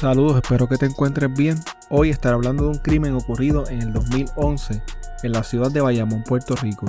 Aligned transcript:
Saludos, 0.00 0.36
espero 0.36 0.66
que 0.66 0.78
te 0.78 0.86
encuentres 0.86 1.30
bien. 1.30 1.60
Hoy 1.90 2.08
estaré 2.08 2.34
hablando 2.34 2.62
de 2.62 2.70
un 2.70 2.78
crimen 2.78 3.12
ocurrido 3.12 3.68
en 3.68 3.82
el 3.82 3.92
2011 3.92 4.82
en 5.24 5.32
la 5.32 5.42
ciudad 5.42 5.70
de 5.70 5.82
Bayamón, 5.82 6.24
Puerto 6.24 6.56
Rico. 6.56 6.86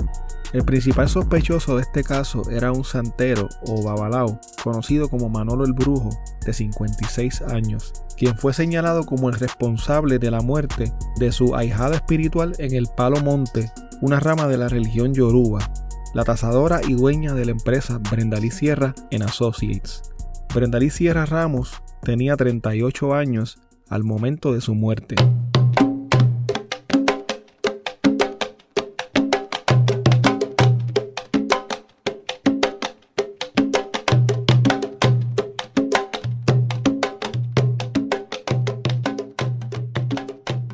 El 0.54 0.64
principal 0.64 1.10
sospechoso 1.10 1.76
de 1.76 1.82
este 1.82 2.04
caso 2.04 2.48
era 2.50 2.72
un 2.72 2.84
santero 2.84 3.50
o 3.66 3.82
babalao, 3.82 4.40
conocido 4.64 5.10
como 5.10 5.28
Manolo 5.28 5.66
el 5.66 5.74
Brujo, 5.74 6.08
de 6.46 6.54
56 6.54 7.42
años, 7.42 7.92
quien 8.16 8.38
fue 8.38 8.54
señalado 8.54 9.04
como 9.04 9.28
el 9.28 9.34
responsable 9.34 10.18
de 10.18 10.30
la 10.30 10.40
muerte 10.40 10.90
de 11.16 11.32
su 11.32 11.54
ahijada 11.54 11.96
espiritual 11.96 12.54
en 12.56 12.74
el 12.74 12.86
Palo 12.96 13.20
Monte, 13.20 13.70
una 14.00 14.20
rama 14.20 14.48
de 14.48 14.56
la 14.56 14.70
religión 14.70 15.12
yoruba, 15.12 15.70
la 16.14 16.24
tasadora 16.24 16.80
y 16.82 16.94
dueña 16.94 17.34
de 17.34 17.44
la 17.44 17.50
empresa 17.50 17.98
Brendalí 17.98 18.50
Sierra 18.50 18.94
en 19.10 19.22
Associates. 19.22 20.00
Brendalí 20.54 20.88
Sierra 20.88 21.26
Ramos 21.26 21.81
tenía 22.02 22.36
38 22.36 23.14
años 23.14 23.58
al 23.88 24.02
momento 24.02 24.52
de 24.52 24.60
su 24.60 24.74
muerte. 24.74 25.14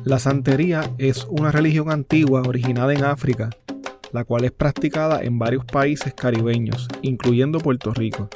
La 0.03 0.17
santería 0.17 0.89
es 0.97 1.27
una 1.29 1.51
religión 1.51 1.91
antigua 1.91 2.41
originada 2.41 2.93
en 2.93 3.03
África, 3.03 3.51
la 4.11 4.23
cual 4.23 4.45
es 4.45 4.51
practicada 4.51 5.21
en 5.21 5.37
varios 5.37 5.65
países 5.65 6.15
caribeños, 6.15 6.87
incluyendo 7.03 7.59
Puerto 7.59 7.93
Rico. 7.93 8.27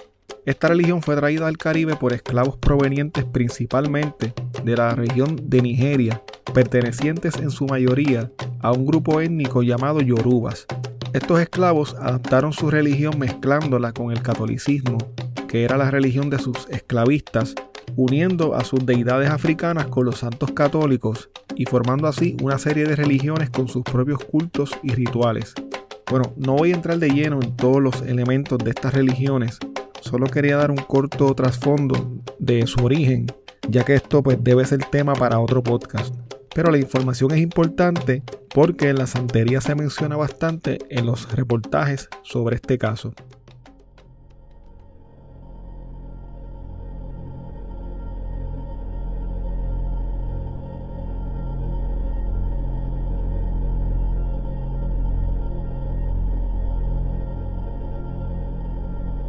Esta 0.46 0.68
religión 0.68 1.02
fue 1.02 1.16
traída 1.16 1.48
al 1.48 1.58
Caribe 1.58 1.96
por 1.96 2.12
esclavos 2.12 2.58
provenientes 2.58 3.24
principalmente 3.24 4.34
de 4.66 4.76
la 4.76 4.94
región 4.94 5.40
de 5.44 5.62
Nigeria, 5.62 6.22
pertenecientes 6.54 7.38
en 7.38 7.50
su 7.50 7.66
mayoría 7.66 8.30
a 8.60 8.74
un 8.74 8.86
grupo 8.86 9.22
étnico 9.22 9.64
llamado 9.64 10.02
Yorubas. 10.02 10.66
Estos 11.14 11.40
esclavos 11.40 11.96
adaptaron 11.98 12.52
su 12.52 12.70
religión 12.70 13.18
mezclándola 13.18 13.94
con 13.94 14.12
el 14.12 14.22
catolicismo, 14.22 14.98
que 15.48 15.64
era 15.64 15.78
la 15.78 15.90
religión 15.90 16.30
de 16.30 16.40
sus 16.40 16.68
esclavistas, 16.70 17.56
uniendo 17.96 18.54
a 18.54 18.66
sus 18.66 18.86
deidades 18.86 19.30
africanas 19.30 19.88
con 19.88 20.06
los 20.06 20.18
santos 20.18 20.52
católicos 20.52 21.30
y 21.56 21.66
formando 21.66 22.08
así 22.08 22.36
una 22.42 22.58
serie 22.58 22.86
de 22.86 22.98
religiones 22.98 23.50
con 23.50 23.70
sus 23.70 23.84
propios 23.84 24.20
cultos 24.26 24.72
y 24.84 24.90
rituales. 24.90 25.54
Bueno, 26.10 26.34
no 26.36 26.56
voy 26.56 26.72
a 26.74 26.76
entrar 26.76 27.00
de 27.00 27.10
lleno 27.10 27.40
en 27.42 27.56
todos 27.56 27.82
los 27.82 28.02
elementos 28.02 28.58
de 28.58 28.72
estas 28.72 28.94
religiones, 28.94 29.60
solo 30.04 30.28
quería 30.28 30.58
dar 30.58 30.70
un 30.70 30.78
corto 30.78 31.34
trasfondo 31.34 32.22
de 32.38 32.68
su 32.68 32.84
origen, 32.84 33.28
ya 33.70 33.84
que 33.84 33.96
esto 33.96 34.22
pues 34.22 34.38
debe 34.44 34.66
ser 34.66 34.84
tema 34.86 35.14
para 35.14 35.40
otro 35.40 35.64
podcast. 35.64 36.14
Pero 36.54 36.72
la 36.72 36.78
información 36.78 37.32
es 37.32 37.40
importante 37.40 38.22
porque 38.54 38.94
la 38.94 39.08
santería 39.08 39.62
se 39.62 39.76
menciona 39.76 40.18
bastante 40.18 40.80
en 40.90 41.06
los 41.06 41.32
reportajes 41.32 42.10
sobre 42.22 42.58
este 42.58 42.78
caso. 42.78 43.14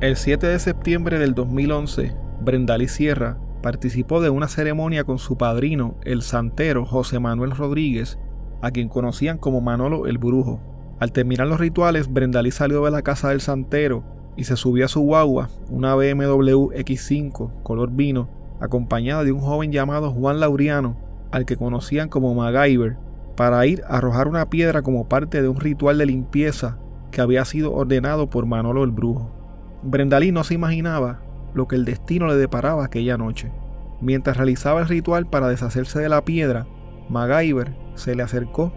El 0.05 0.17
7 0.17 0.47
de 0.47 0.59
septiembre 0.59 1.19
del 1.19 1.33
2011, 1.33 2.15
Brendalí 2.43 2.89
Sierra 2.89 3.39
participó 3.63 4.21
de 4.21 4.29
una 4.29 4.49
ceremonia 4.49 5.05
con 5.05 5.19
su 5.19 5.39
padrino, 5.39 5.97
el 6.05 6.21
santero 6.21 6.85
José 6.85 7.21
Manuel 7.21 7.53
Rodríguez, 7.53 8.19
a 8.61 8.71
quien 8.71 8.91
conocían 8.91 9.39
como 9.39 9.63
Manolo 9.63 10.07
el 10.07 10.19
Brujo. 10.19 10.61
Al 11.01 11.11
terminar 11.11 11.47
los 11.47 11.59
rituales, 11.59 12.13
Brendalí 12.13 12.51
salió 12.51 12.85
de 12.85 12.91
la 12.91 13.01
casa 13.01 13.31
del 13.31 13.41
santero 13.41 14.05
y 14.37 14.45
se 14.45 14.57
subió 14.57 14.85
a 14.85 14.89
su 14.89 15.01
guagua, 15.01 15.49
una 15.71 15.95
BMW 15.95 16.75
X5 16.75 17.63
color 17.63 17.91
vino, 17.91 18.29
acompañada 18.61 19.25
de 19.25 19.33
un 19.33 19.41
joven 19.41 19.73
llamado 19.73 20.13
Juan 20.13 20.39
Lauriano, 20.39 20.99
al 21.33 21.47
que 21.47 21.57
conocían 21.57 22.11
como 22.11 22.35
MacGyver, 22.35 22.99
para 23.39 23.65
ir 23.65 23.83
a 23.89 23.97
arrojar 23.97 24.29
una 24.29 24.51
piedra 24.51 24.83
como 24.83 25.09
parte 25.09 25.41
de 25.41 25.49
un 25.49 25.59
ritual 25.59 25.97
de 25.97 26.05
limpieza 26.05 26.77
que 27.11 27.23
había 27.23 27.47
sido 27.47 27.73
ordenado 27.73 28.29
por 28.29 28.45
Manolo 28.45 28.85
el 28.85 28.91
Brujo. 28.91 29.44
Brendalí 29.87 30.33
no 30.33 30.45
se 30.45 30.55
imaginaba 30.55 31.21
lo 31.53 31.69
que 31.69 31.77
el 31.77 31.85
destino 31.85 32.27
le 32.27 32.37
deparaba 32.37 32.87
aquella 32.87 33.19
noche. 33.19 33.53
Mientras 34.01 34.39
realizaba 34.39 34.81
el 34.81 34.89
ritual 34.89 35.27
para 35.27 35.49
deshacerse 35.49 36.01
de 36.01 36.09
la 36.09 36.25
piedra, 36.25 36.67
MacGyver 37.11 37.77
se 37.95 38.15
le 38.15 38.23
acercó 38.23 38.73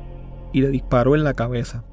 y 0.51 0.61
le 0.61 0.69
disparó 0.69 1.15
en 1.15 1.23
la 1.23 1.33
cabeza. 1.33 1.85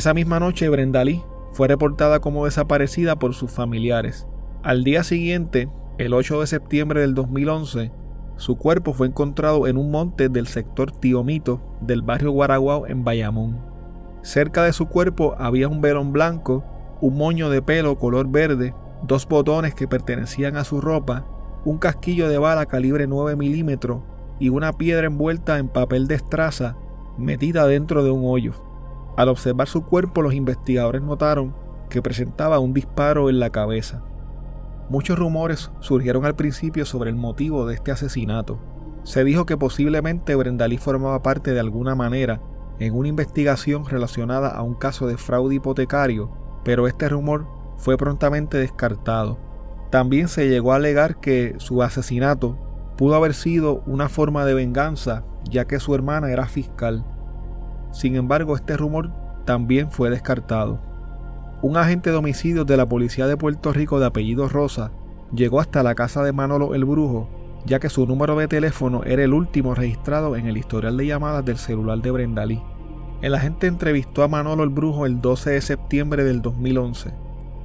Esa 0.00 0.14
misma 0.14 0.40
noche 0.40 0.66
Brendalí 0.70 1.22
fue 1.52 1.68
reportada 1.68 2.20
como 2.20 2.46
desaparecida 2.46 3.18
por 3.18 3.34
sus 3.34 3.50
familiares. 3.50 4.26
Al 4.62 4.82
día 4.82 5.04
siguiente, 5.04 5.68
el 5.98 6.14
8 6.14 6.40
de 6.40 6.46
septiembre 6.46 7.02
del 7.02 7.14
2011, 7.14 7.92
su 8.36 8.56
cuerpo 8.56 8.94
fue 8.94 9.08
encontrado 9.08 9.66
en 9.66 9.76
un 9.76 9.90
monte 9.90 10.30
del 10.30 10.46
sector 10.46 10.90
Tiomito 10.90 11.60
del 11.82 12.00
barrio 12.00 12.30
Guaraguao 12.30 12.86
en 12.86 13.04
Bayamón. 13.04 13.60
Cerca 14.22 14.62
de 14.62 14.72
su 14.72 14.86
cuerpo 14.86 15.34
había 15.38 15.68
un 15.68 15.82
velón 15.82 16.14
blanco, 16.14 16.64
un 17.02 17.18
moño 17.18 17.50
de 17.50 17.60
pelo 17.60 17.98
color 17.98 18.26
verde, 18.26 18.74
dos 19.02 19.28
botones 19.28 19.74
que 19.74 19.86
pertenecían 19.86 20.56
a 20.56 20.64
su 20.64 20.80
ropa, 20.80 21.26
un 21.66 21.76
casquillo 21.76 22.30
de 22.30 22.38
bala 22.38 22.64
calibre 22.64 23.06
9 23.06 23.36
milímetros 23.36 24.00
y 24.38 24.48
una 24.48 24.72
piedra 24.72 25.08
envuelta 25.08 25.58
en 25.58 25.68
papel 25.68 26.08
de 26.08 26.14
estraza 26.14 26.78
metida 27.18 27.66
dentro 27.66 28.02
de 28.02 28.10
un 28.10 28.22
hoyo. 28.24 28.69
Al 29.20 29.28
observar 29.28 29.68
su 29.68 29.84
cuerpo, 29.84 30.22
los 30.22 30.32
investigadores 30.32 31.02
notaron 31.02 31.54
que 31.90 32.00
presentaba 32.00 32.58
un 32.58 32.72
disparo 32.72 33.28
en 33.28 33.38
la 33.38 33.50
cabeza. 33.50 34.02
Muchos 34.88 35.18
rumores 35.18 35.70
surgieron 35.80 36.24
al 36.24 36.36
principio 36.36 36.86
sobre 36.86 37.10
el 37.10 37.16
motivo 37.16 37.66
de 37.66 37.74
este 37.74 37.92
asesinato. 37.92 38.58
Se 39.02 39.22
dijo 39.22 39.44
que 39.44 39.58
posiblemente 39.58 40.34
Brendalí 40.36 40.78
formaba 40.78 41.22
parte 41.22 41.52
de 41.52 41.60
alguna 41.60 41.94
manera 41.94 42.40
en 42.78 42.94
una 42.94 43.08
investigación 43.08 43.84
relacionada 43.84 44.48
a 44.48 44.62
un 44.62 44.72
caso 44.72 45.06
de 45.06 45.18
fraude 45.18 45.56
hipotecario, 45.56 46.30
pero 46.64 46.86
este 46.86 47.06
rumor 47.10 47.46
fue 47.76 47.98
prontamente 47.98 48.56
descartado. 48.56 49.36
También 49.90 50.28
se 50.28 50.48
llegó 50.48 50.72
a 50.72 50.76
alegar 50.76 51.20
que 51.20 51.56
su 51.58 51.82
asesinato 51.82 52.56
pudo 52.96 53.16
haber 53.16 53.34
sido 53.34 53.82
una 53.84 54.08
forma 54.08 54.46
de 54.46 54.54
venganza, 54.54 55.24
ya 55.44 55.66
que 55.66 55.78
su 55.78 55.94
hermana 55.94 56.30
era 56.30 56.46
fiscal. 56.46 57.04
Sin 57.92 58.16
embargo, 58.16 58.54
este 58.56 58.76
rumor 58.76 59.10
también 59.44 59.90
fue 59.90 60.10
descartado. 60.10 60.78
Un 61.62 61.76
agente 61.76 62.10
de 62.10 62.16
homicidios 62.16 62.66
de 62.66 62.76
la 62.76 62.88
Policía 62.88 63.26
de 63.26 63.36
Puerto 63.36 63.72
Rico 63.72 64.00
de 64.00 64.06
apellido 64.06 64.48
Rosa 64.48 64.92
llegó 65.34 65.60
hasta 65.60 65.82
la 65.82 65.94
casa 65.94 66.22
de 66.22 66.32
Manolo 66.32 66.74
el 66.74 66.84
Brujo, 66.84 67.28
ya 67.66 67.78
que 67.78 67.90
su 67.90 68.06
número 68.06 68.36
de 68.36 68.48
teléfono 68.48 69.04
era 69.04 69.22
el 69.22 69.34
último 69.34 69.74
registrado 69.74 70.36
en 70.36 70.46
el 70.46 70.56
historial 70.56 70.96
de 70.96 71.06
llamadas 71.06 71.44
del 71.44 71.58
celular 71.58 71.98
de 71.98 72.10
Brendalí. 72.10 72.62
El 73.20 73.34
agente 73.34 73.66
entrevistó 73.66 74.22
a 74.22 74.28
Manolo 74.28 74.62
el 74.62 74.70
Brujo 74.70 75.04
el 75.04 75.20
12 75.20 75.50
de 75.50 75.60
septiembre 75.60 76.24
del 76.24 76.40
2011. 76.40 77.12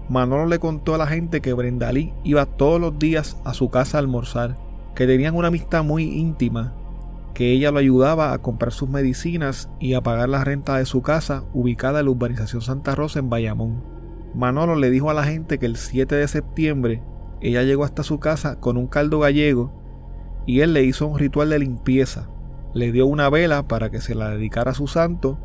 Manolo 0.10 0.46
le 0.46 0.60
contó 0.60 0.94
a 0.96 0.98
la 0.98 1.08
gente 1.08 1.42
que 1.42 1.54
Brendalí 1.54 2.14
iba 2.24 2.46
todos 2.46 2.82
los 2.82 3.00
días 3.00 3.38
a 3.46 3.54
su 3.54 3.70
casa 3.70 3.98
a 3.98 4.02
almorzar, 4.02 4.58
que 4.94 5.08
tenían 5.08 5.36
una 5.36 5.48
amistad 5.48 5.84
muy 5.84 6.04
íntima 6.04 6.74
que 7.36 7.52
ella 7.52 7.70
lo 7.70 7.80
ayudaba 7.80 8.32
a 8.32 8.40
comprar 8.40 8.72
sus 8.72 8.90
medicinas 8.90 9.70
y 9.78 9.94
a 9.94 10.02
pagar 10.02 10.30
la 10.30 10.46
renta 10.46 10.78
de 10.78 10.86
su 10.86 11.02
casa 11.02 11.44
ubicada 11.54 12.00
en 12.00 12.06
la 12.06 12.12
urbanización 12.12 12.62
Santa 12.62 12.96
Rosa 12.96 13.20
en 13.20 13.30
Bayamón. 13.30 13.84
Manolo 14.34 14.76
le 14.76 14.90
dijo 14.90 15.10
a 15.10 15.14
la 15.14 15.26
gente 15.26 15.60
que 15.60 15.66
el 15.66 15.76
7 15.76 16.16
de 16.16 16.28
septiembre 16.30 17.04
ella 17.42 17.64
llegó 17.64 17.84
hasta 17.84 18.04
su 18.04 18.20
casa 18.20 18.60
con 18.62 18.78
un 18.78 18.88
caldo 18.88 19.20
gallego 19.20 19.72
y 20.46 20.62
él 20.62 20.74
le 20.74 20.84
hizo 20.84 21.08
un 21.08 21.20
ritual 21.20 21.50
de 21.50 21.60
limpieza. 21.60 22.30
Le 22.74 22.94
dio 22.94 23.06
una 23.06 23.30
vela 23.30 23.68
para 23.68 23.92
que 23.92 24.00
se 24.00 24.16
la 24.16 24.30
dedicara 24.30 24.72
a 24.72 24.76
su 24.76 24.88
santo 24.88 25.38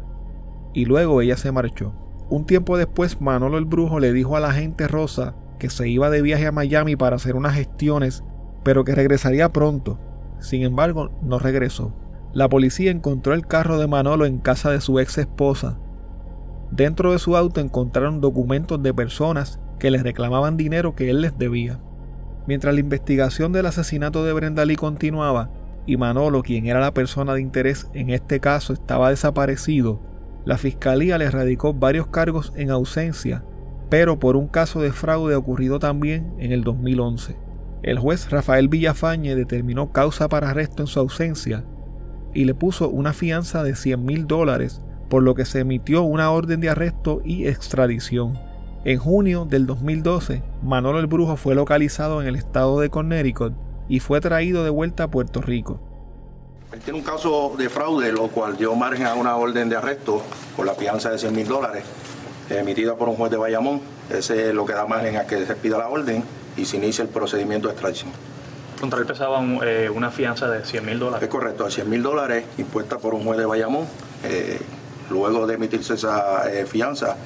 y 0.73 0.85
luego 0.85 1.21
ella 1.21 1.37
se 1.37 1.51
marchó. 1.51 1.93
Un 2.29 2.47
tiempo 2.47 2.79
después, 2.79 3.21
Manolo 3.21 3.59
el 3.59 3.65
Brujo 3.65 3.99
le 3.99 4.13
dijo 4.13 4.37
a 4.37 4.41
la 4.41 4.53
gente 4.53 4.87
rosa 4.87 5.35
que 5.59 5.71
se 5.71 5.89
iba 5.89 6.09
de 6.09 6.23
viaje 6.23 6.47
a 6.47 6.53
Miami 6.53 6.95
para 6.95 7.17
hacer 7.17 7.35
unas 7.35 7.55
gestiones, 7.55 8.23
pero 8.63 8.85
que 8.85 8.95
regresaría 8.95 9.51
pronto. 9.51 9.99
Sin 10.41 10.63
embargo, 10.63 11.11
no 11.23 11.39
regresó. 11.39 11.95
La 12.33 12.49
policía 12.49 12.91
encontró 12.91 13.35
el 13.35 13.47
carro 13.47 13.79
de 13.79 13.87
Manolo 13.87 14.27
en 14.27 14.39
casa 14.39 14.71
de 14.71 14.81
su 14.81 14.99
ex 14.99 15.19
esposa. 15.19 15.79
Dentro 16.71 17.13
de 17.13 17.19
su 17.19 17.37
auto 17.37 17.61
encontraron 17.61 18.21
documentos 18.21 18.83
de 18.83 18.95
personas 18.95 19.61
que 19.79 19.91
les 19.91 20.03
reclamaban 20.03 20.57
dinero 20.57 20.95
que 20.95 21.11
él 21.11 21.21
les 21.23 21.37
debía. 21.37 21.81
Mientras 22.47 22.75
la 22.75 22.81
investigación 22.81 23.53
del 23.53 23.67
asesinato 23.67 24.25
de 24.25 24.33
Brenda 24.33 24.65
Lee 24.65 24.77
continuaba 24.77 25.51
y 25.87 25.97
Manolo, 25.97 26.43
quien 26.43 26.67
era 26.67 26.81
la 26.81 26.95
persona 26.95 27.35
de 27.35 27.41
interés 27.41 27.89
en 27.95 28.11
este 28.11 28.39
caso, 28.39 28.73
estaba 28.73 29.11
desaparecido, 29.11 30.01
la 30.45 30.57
fiscalía 30.57 31.19
le 31.19 31.31
radicó 31.31 31.75
varios 31.75 32.07
cargos 32.07 32.53
en 32.57 32.71
ausencia, 32.71 33.45
pero 33.91 34.19
por 34.19 34.37
un 34.37 34.49
caso 34.49 34.81
de 34.81 34.93
fraude 34.93 35.35
ocurrido 35.35 35.79
también 35.79 36.33
en 36.39 36.53
el 36.53 36.65
2011. 36.65 37.37
El 37.83 37.99
juez 37.99 38.31
Rafael 38.31 38.69
Villafañe 38.69 39.35
determinó 39.35 39.91
causa 39.91 40.29
para 40.29 40.51
arresto 40.51 40.83
en 40.83 40.87
su 40.87 41.01
ausencia 41.01 41.65
y 42.35 42.45
le 42.45 42.55
puso 42.55 42.91
una 42.91 43.15
fianza 43.15 43.63
de 43.63 43.75
100 43.75 44.05
mil 44.05 44.27
dólares, 44.27 44.83
por 45.09 45.23
lo 45.23 45.35
que 45.35 45.47
se 45.47 45.61
emitió 45.61 46.03
una 46.03 46.31
orden 46.31 46.61
de 46.61 46.69
arresto 46.69 47.23
y 47.25 47.49
extradición. 47.49 48.39
En 48.85 48.99
junio 48.99 49.47
del 49.47 49.67
2012, 49.67 50.43
Manolo 50.63 51.01
el 51.01 51.07
Brujo 51.07 51.37
fue 51.37 51.55
localizado 51.55 52.21
en 52.21 52.29
el 52.29 52.37
estado 52.37 52.81
de 52.81 52.91
Connecticut 52.91 53.55
y 53.89 54.01
fue 54.01 54.21
traído 54.21 54.63
de 54.63 54.71
vuelta 54.71 55.05
a 55.05 55.11
Puerto 55.11 55.41
Rico. 55.41 55.81
Él 56.73 56.81
tiene 56.81 56.99
un 56.99 57.05
caso 57.05 57.55
de 57.59 57.69
fraude, 57.69 58.13
lo 58.13 58.29
cual 58.29 58.57
dio 58.57 58.75
margen 58.77 59.07
a 59.07 59.15
una 59.15 59.37
orden 59.37 59.69
de 59.71 59.77
arresto 59.77 60.23
por 60.55 60.67
la 60.67 60.75
fianza 60.75 61.11
de 61.11 61.19
100 61.19 61.35
mil 61.35 61.49
dólares 61.49 61.85
emitida 62.51 62.97
por 62.97 63.09
un 63.09 63.17
juez 63.17 63.31
de 63.31 63.37
Bayamón. 63.37 63.81
Ese 64.11 64.49
es 64.49 64.55
lo 64.55 64.67
que 64.67 64.73
da 64.73 64.87
margen 64.87 65.17
a 65.17 65.27
que 65.27 65.47
se 65.47 65.55
pida 65.55 65.79
la 65.79 65.89
orden 65.89 66.23
y 66.57 66.65
se 66.65 66.77
inicie 66.77 67.03
el 67.03 67.09
procedimiento 67.09 67.69
de 67.69 67.73
extradición. 67.73 68.11
Contra 68.81 69.01
él 69.01 69.07
pesaba 69.07 69.43
eh, 69.63 69.91
una 69.95 70.11
fianza 70.11 70.49
de 70.49 70.65
100 70.65 70.87
mil 70.87 70.99
dólares. 70.99 71.23
Es 71.23 71.29
correcto, 71.29 71.65
de 71.65 71.71
100 71.71 71.91
mil 71.91 72.03
dólares 72.03 72.45
impuesta 72.59 72.99
por 72.99 73.15
un 73.15 73.25
juez 73.25 73.39
de 73.39 73.47
Bayamón. 73.47 73.87
Eh, 74.25 74.59
luego 75.11 75.47
de 75.47 75.55
emitirse 75.55 75.95
esa 75.95 76.51
eh, 76.51 76.67
fianza, 76.67 77.17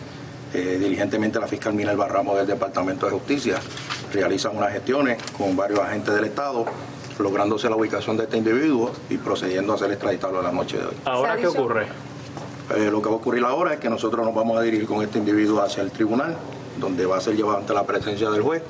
diligentemente 0.52 1.40
la 1.40 1.48
fiscal 1.48 1.74
Minerva 1.74 2.06
Ramos 2.06 2.36
del 2.36 2.46
Departamento 2.46 3.06
de 3.06 3.12
Justicia 3.12 3.56
realiza 4.12 4.50
unas 4.50 4.72
gestiones 4.72 5.20
con 5.36 5.56
varios 5.56 5.80
agentes 5.80 6.14
del 6.14 6.26
Estado 6.26 6.64
lográndose 7.18 7.68
la 7.68 7.76
ubicación 7.76 8.16
de 8.16 8.24
este 8.24 8.36
individuo 8.36 8.92
y 9.10 9.16
procediendo 9.18 9.74
a 9.74 9.78
ser 9.78 9.90
extraditado 9.90 10.40
la 10.42 10.52
noche 10.52 10.78
de 10.78 10.86
hoy. 10.86 10.94
¿Ahora 11.04 11.36
qué 11.36 11.46
ocurre? 11.46 11.86
Eh, 12.76 12.90
lo 12.90 13.02
que 13.02 13.08
va 13.08 13.14
a 13.14 13.18
ocurrir 13.18 13.44
ahora 13.44 13.74
es 13.74 13.80
que 13.80 13.90
nosotros 13.90 14.24
nos 14.24 14.34
vamos 14.34 14.56
a 14.58 14.62
dirigir 14.62 14.86
con 14.86 15.02
este 15.02 15.18
individuo 15.18 15.60
hacia 15.62 15.82
el 15.82 15.90
tribunal, 15.90 16.36
donde 16.78 17.04
va 17.06 17.18
a 17.18 17.20
ser 17.20 17.36
llevado 17.36 17.58
ante 17.58 17.74
la 17.74 17.84
presencia 17.84 18.30
del 18.30 18.42
juez, 18.42 18.62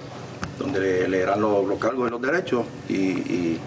donde 0.58 0.80
le 0.80 1.08
leerán 1.08 1.40
los, 1.40 1.78
cargos 1.78 2.08
y 2.08 2.10
los 2.10 2.20
derechos 2.20 2.64
y, 2.88 3.58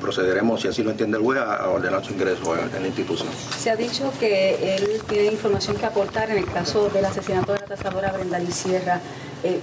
procederemos, 0.00 0.60
si 0.60 0.66
así 0.66 0.82
lo 0.82 0.90
entiende 0.90 1.18
el 1.18 1.22
juez, 1.22 1.38
a, 1.38 1.68
ordenar 1.68 2.04
su 2.04 2.12
ingreso 2.12 2.56
en, 2.56 2.82
la 2.82 2.88
institución. 2.88 3.28
Se 3.56 3.70
ha 3.70 3.76
dicho 3.76 4.12
que 4.18 4.74
él 4.74 5.00
tiene 5.08 5.26
información 5.26 5.76
que 5.76 5.86
aportar 5.86 6.30
en 6.30 6.38
el 6.38 6.46
caso 6.46 6.90
del 6.90 7.04
asesinato 7.04 7.52
de 7.52 7.60
la 7.60 7.66
tasadora 7.66 8.10
Brenda 8.10 8.40
Sierra. 8.50 9.00
Eh, 9.44 9.60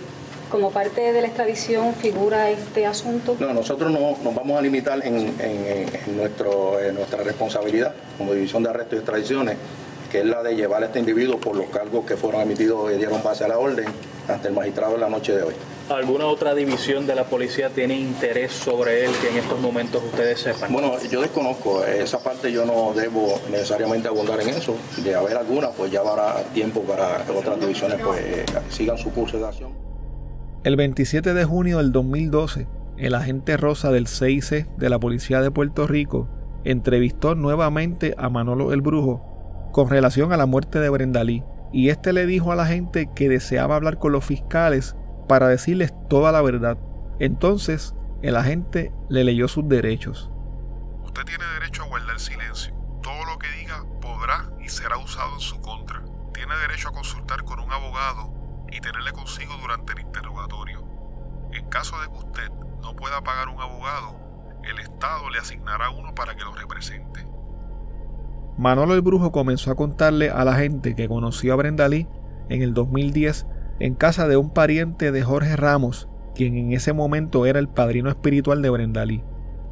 como 0.51 0.69
parte 0.69 1.13
de 1.13 1.21
la 1.21 1.27
extradición 1.27 1.95
figura 1.95 2.49
este 2.49 2.85
asunto? 2.85 3.37
No, 3.39 3.53
nosotros 3.53 3.89
no, 3.89 4.17
nos 4.21 4.35
vamos 4.35 4.59
a 4.59 4.61
limitar 4.61 4.99
en, 5.05 5.33
nuestro, 6.15 6.77
nuestra 6.93 7.23
responsabilidad 7.23 7.95
como 8.17 8.33
división 8.33 8.61
de 8.61 8.69
arrestos 8.69 8.95
y 8.95 8.97
extradiciones, 8.97 9.57
que 10.11 10.19
es 10.19 10.25
la 10.25 10.43
de 10.43 10.55
llevar 10.55 10.83
a 10.83 10.87
este 10.87 10.99
individuo 10.99 11.39
por 11.39 11.55
los 11.55 11.67
cargos 11.67 12.05
que 12.05 12.17
fueron 12.17 12.41
emitidos 12.41 12.91
y 12.91 12.97
dieron 12.97 13.23
base 13.23 13.45
a 13.45 13.47
la 13.47 13.57
orden 13.57 13.87
ante 14.27 14.49
el 14.49 14.53
magistrado 14.53 14.95
en 14.95 15.01
la 15.01 15.09
noche 15.09 15.33
de 15.33 15.43
hoy. 15.43 15.53
¿Alguna 15.95 16.25
otra 16.25 16.55
división 16.55 17.05
de 17.05 17.15
la 17.15 17.25
policía 17.25 17.69
tiene 17.69 17.95
interés 17.95 18.53
sobre 18.53 19.05
él 19.05 19.11
que 19.21 19.29
en 19.29 19.37
estos 19.37 19.59
momentos 19.59 20.01
ustedes 20.03 20.39
sepan? 20.39 20.71
Bueno, 20.71 20.93
yo 21.11 21.21
desconozco, 21.21 21.83
esa 21.83 22.23
parte 22.23 22.51
yo 22.51 22.65
no 22.65 22.93
debo 22.93 23.39
necesariamente 23.51 24.07
abundar 24.07 24.39
en 24.41 24.49
eso. 24.49 24.75
De 25.03 25.13
haber 25.15 25.35
alguna, 25.35 25.69
pues 25.71 25.91
ya 25.91 25.99
habrá 25.99 26.43
tiempo 26.53 26.81
para 26.83 27.25
que 27.25 27.31
otras 27.31 27.59
divisiones 27.59 27.99
pues 28.01 28.21
eh, 28.21 28.45
sigan 28.69 28.97
su 28.97 29.11
curso 29.11 29.37
de 29.37 29.47
acción. 29.47 29.71
El 30.63 30.77
27 30.77 31.33
de 31.33 31.43
junio 31.43 31.79
del 31.79 31.91
2012, 31.91 32.67
el 32.97 33.13
agente 33.13 33.57
Rosa 33.57 33.91
del 33.91 34.07
CIC 34.07 34.67
de 34.77 34.89
la 34.89 34.99
Policía 34.99 35.41
de 35.41 35.51
Puerto 35.51 35.87
Rico 35.87 36.29
entrevistó 36.63 37.35
nuevamente 37.35 38.15
a 38.17 38.29
Manolo 38.29 38.71
el 38.71 38.81
Brujo 38.81 39.69
con 39.73 39.89
relación 39.89 40.31
a 40.31 40.37
la 40.37 40.45
muerte 40.45 40.79
de 40.79 40.89
Brenda 40.89 41.23
Lee, 41.23 41.43
y 41.73 41.89
este 41.89 42.13
le 42.13 42.25
dijo 42.25 42.51
a 42.51 42.55
la 42.55 42.65
gente 42.65 43.09
que 43.13 43.29
deseaba 43.29 43.75
hablar 43.75 43.97
con 43.97 44.11
los 44.11 44.25
fiscales 44.25 44.95
para 45.27 45.47
decirles 45.47 45.93
toda 46.09 46.31
la 46.31 46.41
verdad. 46.41 46.77
Entonces, 47.19 47.95
el 48.21 48.35
agente 48.35 48.91
le 49.09 49.23
leyó 49.23 49.47
sus 49.47 49.67
derechos. 49.67 50.31
Usted 51.03 51.23
tiene 51.23 51.43
derecho 51.59 51.83
a 51.83 51.87
guardar 51.87 52.19
silencio. 52.19 52.73
Todo 53.01 53.25
lo 53.25 53.39
que 53.39 53.47
diga 53.59 53.83
podrá 53.99 54.49
y 54.63 54.69
será 54.69 54.97
usado 54.97 55.33
en 55.33 55.39
su 55.39 55.59
contra. 55.61 56.03
Tiene 56.33 56.55
derecho 56.57 56.89
a 56.89 56.93
consultar 56.93 57.43
con 57.43 57.59
un 57.59 57.71
abogado 57.71 58.33
y 58.71 58.79
tenerle 58.79 59.11
consigo 59.11 59.53
durante 59.61 59.93
el 59.93 60.01
interrogatorio. 60.01 60.85
En 61.51 61.67
caso 61.69 61.99
de 62.01 62.07
que 62.07 62.17
usted 62.17 62.49
no 62.81 62.95
pueda 62.95 63.21
pagar 63.21 63.49
un 63.49 63.61
abogado, 63.61 64.15
el 64.63 64.79
Estado 64.79 65.29
le 65.29 65.39
asignará 65.39 65.89
uno 65.89 66.13
para 66.15 66.35
que 66.35 66.43
lo 66.43 66.53
represente. 66.53 67.27
Manolo 68.57 68.93
el 68.93 69.01
Brujo 69.01 69.31
comenzó 69.31 69.71
a 69.71 69.75
contarle 69.75 70.29
a 70.29 70.45
la 70.45 70.55
gente 70.55 70.95
que 70.95 71.07
conoció 71.07 71.53
a 71.53 71.55
Brenda 71.55 71.87
Lee 71.87 72.07
en 72.49 72.61
el 72.61 72.73
2010 72.73 73.47
en 73.81 73.95
casa 73.95 74.27
de 74.27 74.37
un 74.37 74.51
pariente 74.51 75.11
de 75.11 75.23
Jorge 75.23 75.55
Ramos, 75.55 76.07
quien 76.35 76.55
en 76.55 76.71
ese 76.71 76.93
momento 76.93 77.45
era 77.45 77.59
el 77.59 77.67
padrino 77.67 78.09
espiritual 78.09 78.61
de 78.61 78.69
Brenda 78.69 79.05
Lee. 79.05 79.23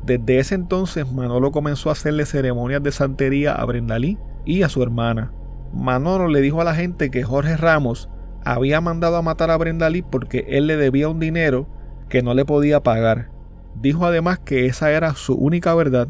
Desde 0.03 0.39
ese 0.39 0.55
entonces 0.55 1.11
Manolo 1.11 1.51
comenzó 1.51 1.89
a 1.89 1.91
hacerle 1.93 2.25
ceremonias 2.25 2.81
de 2.81 2.91
santería 2.91 3.53
a 3.53 3.65
Brenda 3.65 3.99
Lee 3.99 4.17
y 4.45 4.63
a 4.63 4.69
su 4.69 4.81
hermana. 4.81 5.31
Manolo 5.73 6.27
le 6.27 6.41
dijo 6.41 6.59
a 6.61 6.63
la 6.63 6.73
gente 6.73 7.11
que 7.11 7.23
Jorge 7.23 7.55
Ramos 7.55 8.09
había 8.43 8.81
mandado 8.81 9.17
a 9.17 9.21
matar 9.21 9.51
a 9.51 9.57
Brenda 9.57 9.89
Lee 9.89 10.01
porque 10.01 10.45
él 10.49 10.65
le 10.65 10.77
debía 10.77 11.09
un 11.09 11.19
dinero 11.19 11.67
que 12.07 12.23
no 12.23 12.33
le 12.33 12.45
podía 12.45 12.81
pagar. 12.81 13.29
Dijo 13.75 14.05
además 14.05 14.39
que 14.39 14.65
esa 14.65 14.91
era 14.91 15.13
su 15.13 15.35
única 15.35 15.75
verdad, 15.75 16.07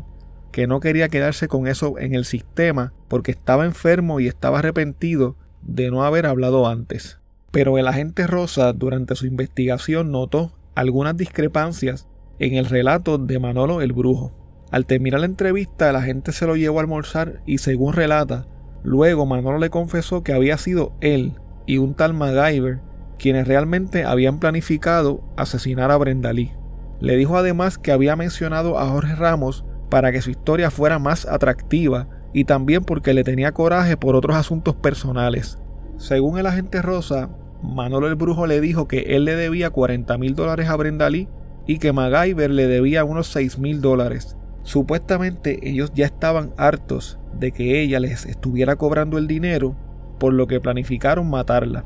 que 0.54 0.68
no 0.68 0.80
quería 0.80 1.10
quedarse 1.10 1.50
con 1.50 1.68
eso 1.68 2.00
en 2.00 2.16
el 2.16 2.24
sistema 2.24 2.94
porque 3.10 3.32
estaba 3.32 3.66
enfermo 3.66 4.22
y 4.22 4.28
estaba 4.28 4.60
arrepentido 4.60 5.36
de 5.62 5.92
no 5.92 6.06
haber 6.06 6.26
hablado 6.26 6.68
antes. 6.68 7.19
Pero 7.52 7.78
el 7.78 7.88
agente 7.88 8.28
Rosa 8.28 8.74
durante 8.74 9.16
su 9.16 9.26
investigación 9.26 10.12
notó 10.12 10.54
algunas 10.76 11.18
discrepancias 11.18 12.08
en 12.38 12.56
el 12.56 12.66
relato 12.66 13.18
de 13.18 13.40
Manolo 13.40 13.82
el 13.82 13.94
Brujo. 13.94 14.32
Al 14.72 14.86
terminar 14.86 15.22
la 15.22 15.26
entrevista 15.26 15.90
el 15.90 15.96
agente 15.96 16.32
se 16.32 16.46
lo 16.46 16.56
llevó 16.56 16.80
a 16.80 16.82
almorzar 16.82 17.42
y 17.46 17.58
según 17.58 17.94
relata, 17.94 18.46
luego 18.84 19.26
Manolo 19.26 19.58
le 19.58 19.72
confesó 19.72 20.24
que 20.24 20.34
había 20.34 20.58
sido 20.58 20.94
él 21.02 21.34
y 21.66 21.80
un 21.80 21.96
tal 21.96 22.14
MacGyver 22.14 22.80
quienes 23.18 23.48
realmente 23.48 24.06
habían 24.06 24.40
planificado 24.40 25.22
asesinar 25.36 25.92
a 25.92 25.98
Brenda 25.98 26.34
Lee. 26.34 26.54
Le 27.00 27.18
dijo 27.18 27.38
además 27.38 27.78
que 27.78 27.92
había 27.92 28.16
mencionado 28.16 28.78
a 28.80 28.88
Jorge 28.88 29.16
Ramos 29.16 29.66
para 29.90 30.12
que 30.12 30.22
su 30.22 30.30
historia 30.30 30.72
fuera 30.72 31.00
más 31.00 31.26
atractiva 31.26 32.08
y 32.34 32.46
también 32.46 32.84
porque 32.84 33.14
le 33.14 33.24
tenía 33.24 33.54
coraje 33.54 33.98
por 33.98 34.16
otros 34.16 34.36
asuntos 34.36 34.76
personales. 34.76 35.58
Según 35.98 36.38
el 36.40 36.46
agente 36.46 36.82
Rosa, 36.82 37.30
Manolo 37.62 38.08
el 38.08 38.16
Brujo 38.16 38.48
le 38.48 38.62
dijo 38.62 38.88
que 38.88 39.16
él 39.16 39.26
le 39.26 39.36
debía 39.36 39.70
40 39.70 40.18
mil 40.18 40.36
dólares 40.36 40.70
a 40.70 40.76
Brenda 40.76 41.10
Lee 41.10 41.28
y 41.68 41.78
que 41.78 41.92
MacGyver 41.92 42.50
le 42.50 42.68
debía 42.68 43.04
unos 43.04 43.28
6 43.28 43.60
mil 43.60 43.82
dólares. 43.82 44.38
Supuestamente 44.64 45.70
ellos 45.70 45.92
ya 45.94 46.06
estaban 46.06 46.54
hartos 46.58 47.20
de 47.34 47.52
que 47.52 47.82
ella 47.82 48.00
les 48.00 48.26
estuviera 48.26 48.76
cobrando 48.76 49.18
el 49.18 49.28
dinero 49.28 49.76
por 50.20 50.34
lo 50.34 50.48
que 50.48 50.60
planificaron 50.60 51.30
matarla. 51.30 51.86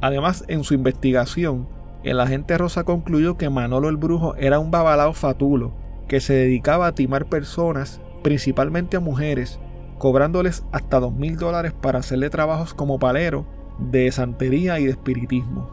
Además, 0.00 0.44
en 0.48 0.64
su 0.64 0.74
investigación, 0.74 1.68
el 2.02 2.20
agente 2.20 2.58
Rosa 2.58 2.84
concluyó 2.84 3.36
que 3.36 3.50
Manolo 3.50 3.88
el 3.88 3.96
Brujo 3.96 4.34
era 4.36 4.58
un 4.58 4.70
babalao 4.70 5.12
fatulo 5.14 5.72
que 6.08 6.20
se 6.20 6.34
dedicaba 6.34 6.86
a 6.86 6.94
timar 6.94 7.26
personas, 7.26 8.00
principalmente 8.22 8.96
a 8.96 9.00
mujeres, 9.00 9.58
cobrándoles 9.98 10.64
hasta 10.72 11.00
dos 11.00 11.14
mil 11.14 11.36
dólares 11.36 11.72
para 11.72 12.00
hacerle 12.00 12.28
trabajos 12.30 12.74
como 12.74 12.98
palero, 12.98 13.46
de 13.78 14.10
santería 14.12 14.78
y 14.78 14.84
de 14.84 14.90
espiritismo. 14.90 15.68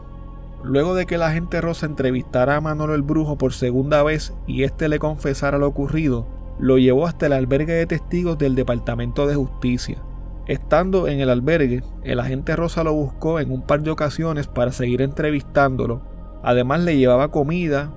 Luego 0.64 0.94
de 0.94 1.06
que 1.06 1.16
el 1.16 1.22
agente 1.22 1.60
Rosa 1.60 1.86
entrevistara 1.86 2.56
a 2.56 2.60
Manolo 2.60 2.94
el 2.94 3.02
Brujo 3.02 3.36
por 3.36 3.52
segunda 3.52 4.02
vez 4.02 4.32
y 4.46 4.62
éste 4.62 4.88
le 4.88 4.98
confesara 4.98 5.58
lo 5.58 5.66
ocurrido, 5.66 6.26
lo 6.58 6.78
llevó 6.78 7.06
hasta 7.06 7.26
el 7.26 7.32
albergue 7.32 7.72
de 7.72 7.86
testigos 7.86 8.38
del 8.38 8.54
Departamento 8.54 9.26
de 9.26 9.34
Justicia. 9.34 9.98
Estando 10.46 11.08
en 11.08 11.20
el 11.20 11.30
albergue, 11.30 11.82
el 12.04 12.20
agente 12.20 12.54
Rosa 12.54 12.84
lo 12.84 12.92
buscó 12.92 13.40
en 13.40 13.50
un 13.50 13.62
par 13.62 13.82
de 13.82 13.90
ocasiones 13.90 14.46
para 14.46 14.72
seguir 14.72 15.02
entrevistándolo. 15.02 16.02
Además 16.42 16.80
le 16.80 16.96
llevaba 16.96 17.30
comida, 17.30 17.92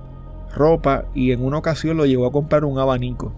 ropa 0.54 1.04
y 1.14 1.32
en 1.32 1.44
una 1.44 1.58
ocasión 1.58 1.96
lo 1.96 2.06
llevó 2.06 2.26
a 2.26 2.32
comprar 2.32 2.64
un 2.64 2.78
abanico. 2.78 3.32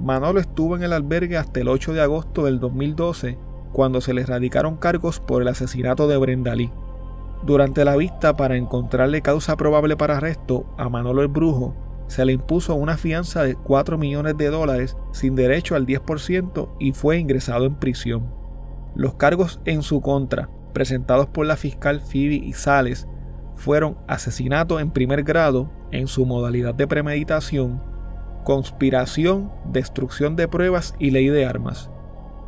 Manolo 0.00 0.38
estuvo 0.38 0.76
en 0.76 0.84
el 0.84 0.92
albergue 0.92 1.36
hasta 1.36 1.60
el 1.60 1.68
8 1.68 1.94
de 1.94 2.02
agosto 2.02 2.44
del 2.44 2.60
2012 2.60 3.38
cuando 3.72 4.00
se 4.00 4.14
le 4.14 4.24
radicaron 4.24 4.76
cargos 4.76 5.20
por 5.20 5.42
el 5.42 5.48
asesinato 5.48 6.08
de 6.08 6.16
Brenda 6.16 6.54
Lee. 6.54 6.72
Durante 7.44 7.84
la 7.84 7.96
vista 7.96 8.36
para 8.36 8.56
encontrarle 8.56 9.22
causa 9.22 9.56
probable 9.56 9.96
para 9.96 10.16
arresto 10.16 10.66
a 10.76 10.88
Manolo 10.88 11.22
el 11.22 11.28
Brujo, 11.28 11.74
se 12.08 12.24
le 12.24 12.32
impuso 12.32 12.74
una 12.74 12.96
fianza 12.96 13.42
de 13.42 13.54
4 13.54 13.98
millones 13.98 14.36
de 14.36 14.48
dólares 14.48 14.96
sin 15.12 15.34
derecho 15.34 15.76
al 15.76 15.86
10% 15.86 16.70
y 16.78 16.92
fue 16.92 17.18
ingresado 17.18 17.66
en 17.66 17.76
prisión. 17.76 18.32
Los 18.94 19.14
cargos 19.14 19.60
en 19.66 19.82
su 19.82 20.00
contra, 20.00 20.48
presentados 20.72 21.26
por 21.26 21.46
la 21.46 21.56
fiscal 21.56 22.00
Phoebe 22.00 22.34
Isales, 22.34 23.06
fueron 23.54 23.98
asesinato 24.06 24.80
en 24.80 24.90
primer 24.90 25.22
grado 25.22 25.70
en 25.90 26.06
su 26.06 26.24
modalidad 26.24 26.74
de 26.74 26.86
premeditación, 26.86 27.82
conspiración, 28.44 29.52
destrucción 29.70 30.34
de 30.34 30.48
pruebas 30.48 30.94
y 30.98 31.10
ley 31.10 31.28
de 31.28 31.44
armas. 31.44 31.90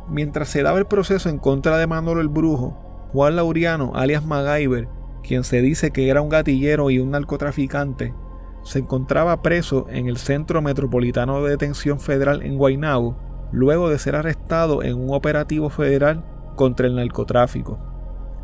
Mientras 0.09 0.49
se 0.49 0.63
daba 0.63 0.79
el 0.79 0.85
proceso 0.85 1.29
en 1.29 1.37
contra 1.37 1.77
de 1.77 1.87
Manolo 1.87 2.21
el 2.21 2.27
Brujo, 2.27 2.77
Juan 3.13 3.35
Lauriano, 3.35 3.91
alias 3.95 4.25
MacGyver, 4.25 4.87
quien 5.23 5.43
se 5.43 5.61
dice 5.61 5.91
que 5.91 6.09
era 6.09 6.21
un 6.21 6.29
gatillero 6.29 6.89
y 6.89 6.99
un 6.99 7.11
narcotraficante, 7.11 8.13
se 8.63 8.79
encontraba 8.79 9.41
preso 9.41 9.87
en 9.89 10.07
el 10.07 10.17
Centro 10.17 10.61
Metropolitano 10.61 11.43
de 11.43 11.51
Detención 11.51 11.99
Federal 11.99 12.43
en 12.43 12.57
Guaynabo, 12.57 13.17
luego 13.51 13.89
de 13.89 13.99
ser 13.99 14.15
arrestado 14.15 14.83
en 14.83 14.97
un 14.97 15.13
operativo 15.13 15.69
federal 15.69 16.23
contra 16.55 16.87
el 16.87 16.95
narcotráfico. 16.95 17.79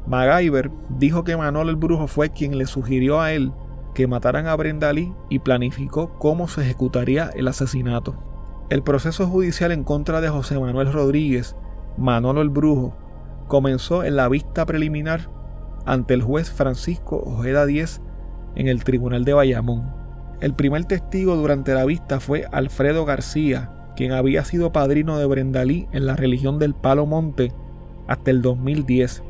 MacGyver 0.08 0.72
dijo 0.90 1.24
que 1.24 1.38
Manolo 1.38 1.70
el 1.70 1.76
Brujo 1.76 2.08
fue 2.08 2.30
quien 2.30 2.58
le 2.58 2.66
sugirió 2.66 3.20
a 3.20 3.34
él 3.34 3.52
que 3.98 4.06
mataran 4.06 4.46
a 4.46 4.56
Brenda 4.56 4.94
Lee 4.94 5.12
y 5.28 5.40
planificó 5.40 6.20
cómo 6.20 6.48
se 6.48 6.62
ejecutaría 6.62 7.32
el 7.36 7.48
asesinato. 7.48 8.16
El 8.70 8.84
proceso 8.84 9.28
judicial 9.28 9.72
en 9.72 9.86
contra 9.86 10.20
de 10.20 10.28
José 10.28 10.60
Manuel 10.60 10.92
Rodríguez, 10.92 11.56
Manolo 11.98 12.42
el 12.42 12.50
Brujo, 12.50 12.98
comenzó 13.48 14.04
en 14.04 14.18
la 14.18 14.28
vista 14.28 14.66
preliminar 14.66 15.30
ante 15.86 16.14
el 16.14 16.22
juez 16.22 16.52
Francisco 16.52 17.16
Ojeda 17.26 17.66
Díez 17.66 18.02
en 18.56 18.68
el 18.68 18.84
Tribunal 18.84 19.24
de 19.24 19.34
Bayamón. 19.34 19.94
El 20.42 20.54
primer 20.54 20.84
testigo 20.84 21.38
durante 21.38 21.74
la 21.74 21.86
vista 21.86 22.20
fue 22.20 22.46
Alfredo 22.52 23.06
García, 23.06 23.72
quien 23.96 24.12
había 24.12 24.44
sido 24.44 24.74
padrino 24.74 25.18
de 25.18 25.26
Brendalí 25.26 25.88
en 25.94 26.06
la 26.06 26.18
religión 26.18 26.60
del 26.60 26.76
Palo 26.76 27.06
Monte 27.06 27.54
hasta 28.06 28.32
el 28.32 28.42
2010. 28.42 29.24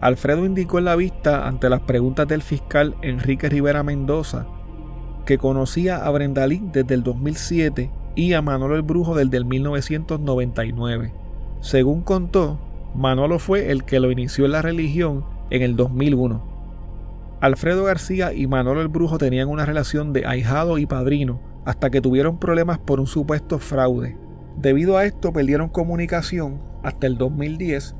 Alfredo 0.00 0.46
indicó 0.46 0.78
en 0.78 0.84
la 0.84 0.94
vista, 0.94 1.48
ante 1.48 1.68
las 1.68 1.80
preguntas 1.80 2.28
del 2.28 2.40
fiscal 2.40 2.94
Enrique 3.02 3.48
Rivera 3.48 3.82
Mendoza, 3.82 4.46
que 5.26 5.38
conocía 5.38 6.06
a 6.06 6.10
Brendalí 6.10 6.62
desde 6.72 6.94
el 6.94 7.02
2007 7.02 7.90
y 8.14 8.32
a 8.32 8.42
Manolo 8.42 8.76
el 8.76 8.82
Brujo 8.82 9.14
desde 9.14 9.36
el 9.36 9.44
1999. 9.44 11.12
Según 11.60 12.02
contó, 12.02 12.58
Manolo 12.94 13.38
fue 13.38 13.70
el 13.70 13.84
que 13.84 14.00
lo 14.00 14.10
inició 14.10 14.46
en 14.46 14.52
la 14.52 14.62
religión 14.62 15.24
en 15.50 15.62
el 15.62 15.76
2001. 15.76 16.42
Alfredo 17.40 17.84
García 17.84 18.32
y 18.32 18.46
Manolo 18.46 18.80
el 18.80 18.88
Brujo 18.88 19.18
tenían 19.18 19.48
una 19.48 19.64
relación 19.64 20.12
de 20.12 20.26
ahijado 20.26 20.78
y 20.78 20.86
padrino 20.86 21.40
hasta 21.64 21.90
que 21.90 22.00
tuvieron 22.00 22.38
problemas 22.38 22.78
por 22.78 23.00
un 23.00 23.06
supuesto 23.06 23.58
fraude. 23.58 24.16
Debido 24.56 24.96
a 24.96 25.04
esto 25.04 25.32
perdieron 25.32 25.68
comunicación 25.68 26.60
hasta 26.82 27.06
el 27.06 27.16
2010 27.16 27.94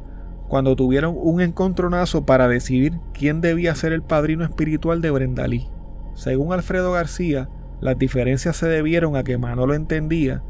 cuando 0.49 0.75
tuvieron 0.75 1.15
un 1.17 1.41
encontronazo 1.41 2.27
para 2.27 2.49
decidir 2.49 2.99
quién 3.15 3.41
debía 3.41 3.75
ser 3.75 3.93
el 3.93 4.03
padrino 4.03 4.45
espiritual 4.45 5.01
de 5.01 5.11
Brendalí. 5.11 5.69
Según 6.15 6.53
Alfredo 6.53 6.93
García, 6.93 7.49
las 7.81 7.99
diferencias 7.99 8.57
se 8.57 8.69
debieron 8.69 9.17
a 9.17 9.25
que 9.25 9.39
Manolo 9.39 9.75
entendía 9.75 10.43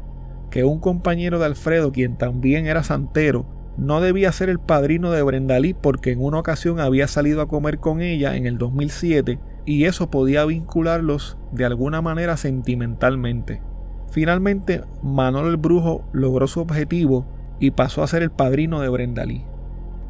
que 0.49 0.63
un 0.65 0.79
compañero 0.79 1.39
de 1.39 1.45
Alfredo, 1.45 1.91
quien 1.91 2.17
también 2.17 2.67
era 2.67 2.83
santero, 2.83 3.45
no 3.77 4.01
debía 4.01 4.31
ser 4.33 4.49
el 4.49 4.59
padrino 4.59 5.11
de 5.11 5.23
Brendalí 5.23 5.73
porque 5.73 6.11
en 6.11 6.21
una 6.21 6.39
ocasión 6.39 6.79
había 6.79 7.07
salido 7.07 7.41
a 7.41 7.47
comer 7.47 7.79
con 7.79 8.01
ella 8.01 8.35
en 8.35 8.45
el 8.45 8.57
2007 8.57 9.39
y 9.65 9.85
eso 9.85 10.09
podía 10.09 10.45
vincularlos 10.45 11.37
de 11.53 11.65
alguna 11.65 12.01
manera 12.01 12.35
sentimentalmente. 12.35 13.61
Finalmente, 14.11 14.83
Manolo 15.01 15.49
el 15.49 15.57
Brujo 15.57 16.03
logró 16.11 16.47
su 16.47 16.59
objetivo 16.59 17.25
y 17.59 17.71
pasó 17.71 18.03
a 18.03 18.07
ser 18.07 18.23
el 18.23 18.31
padrino 18.31 18.81
de 18.81 18.89
Brendalí. 18.89 19.45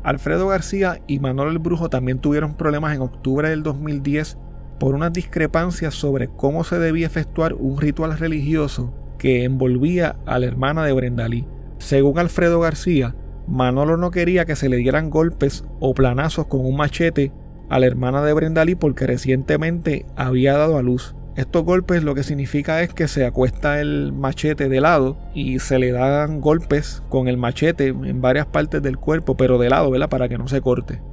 Alfredo 0.04 0.48
García 0.48 1.00
y 1.06 1.20
Manolo 1.20 1.52
el 1.52 1.60
Brujo 1.60 1.90
también 1.90 2.18
tuvieron 2.18 2.56
problemas 2.56 2.96
en 2.96 3.02
octubre 3.02 3.48
del 3.50 3.62
2010 3.62 4.40
por 4.82 4.96
unas 4.96 5.14
discrepancias 5.14 5.94
sobre 5.94 6.28
cómo 6.28 6.64
se 6.64 6.80
debía 6.80 7.06
efectuar 7.06 7.54
un 7.54 7.80
ritual 7.80 8.18
religioso 8.18 8.92
que 9.20 9.44
envolvía 9.44 10.16
a 10.26 10.40
la 10.40 10.48
hermana 10.48 10.84
de 10.84 10.92
Brendalí. 10.92 11.46
Según 11.78 12.18
Alfredo 12.18 12.60
García, 12.60 13.14
Manolo 13.48 13.96
no 13.96 14.10
quería 14.10 14.46
que 14.46 14.56
se 14.56 14.70
le 14.70 14.78
dieran 14.78 15.12
golpes 15.12 15.64
o 15.80 15.94
planazos 15.94 16.48
con 16.48 16.66
un 16.66 16.78
machete 16.78 17.32
a 17.70 17.78
la 17.78 17.86
hermana 17.86 18.24
de 18.24 18.34
Brendalí 18.34 18.74
porque 18.74 19.06
recientemente 19.06 20.08
había 20.16 20.58
dado 20.58 20.80
a 20.80 20.82
luz. 20.82 21.14
Estos 21.36 21.64
golpes 21.64 22.02
lo 22.02 22.16
que 22.16 22.24
significa 22.24 22.82
es 22.82 22.92
que 22.92 23.08
se 23.08 23.24
acuesta 23.24 23.82
el 23.82 24.14
machete 24.14 24.68
de 24.68 24.82
lado 24.82 25.16
y 25.36 25.60
se 25.60 25.78
le 25.78 25.92
dan 25.92 26.42
golpes 26.42 27.04
con 27.08 27.28
el 27.28 27.38
machete 27.38 27.90
en 27.90 28.20
varias 28.20 28.48
partes 28.48 28.82
del 28.82 28.98
cuerpo, 28.98 29.38
pero 29.38 29.60
de 29.60 29.70
lado, 29.70 29.92
¿verdad? 29.92 30.10
Para 30.10 30.28
que 30.28 30.40
no 30.40 30.48
se 30.48 30.60
corte. 30.60 31.04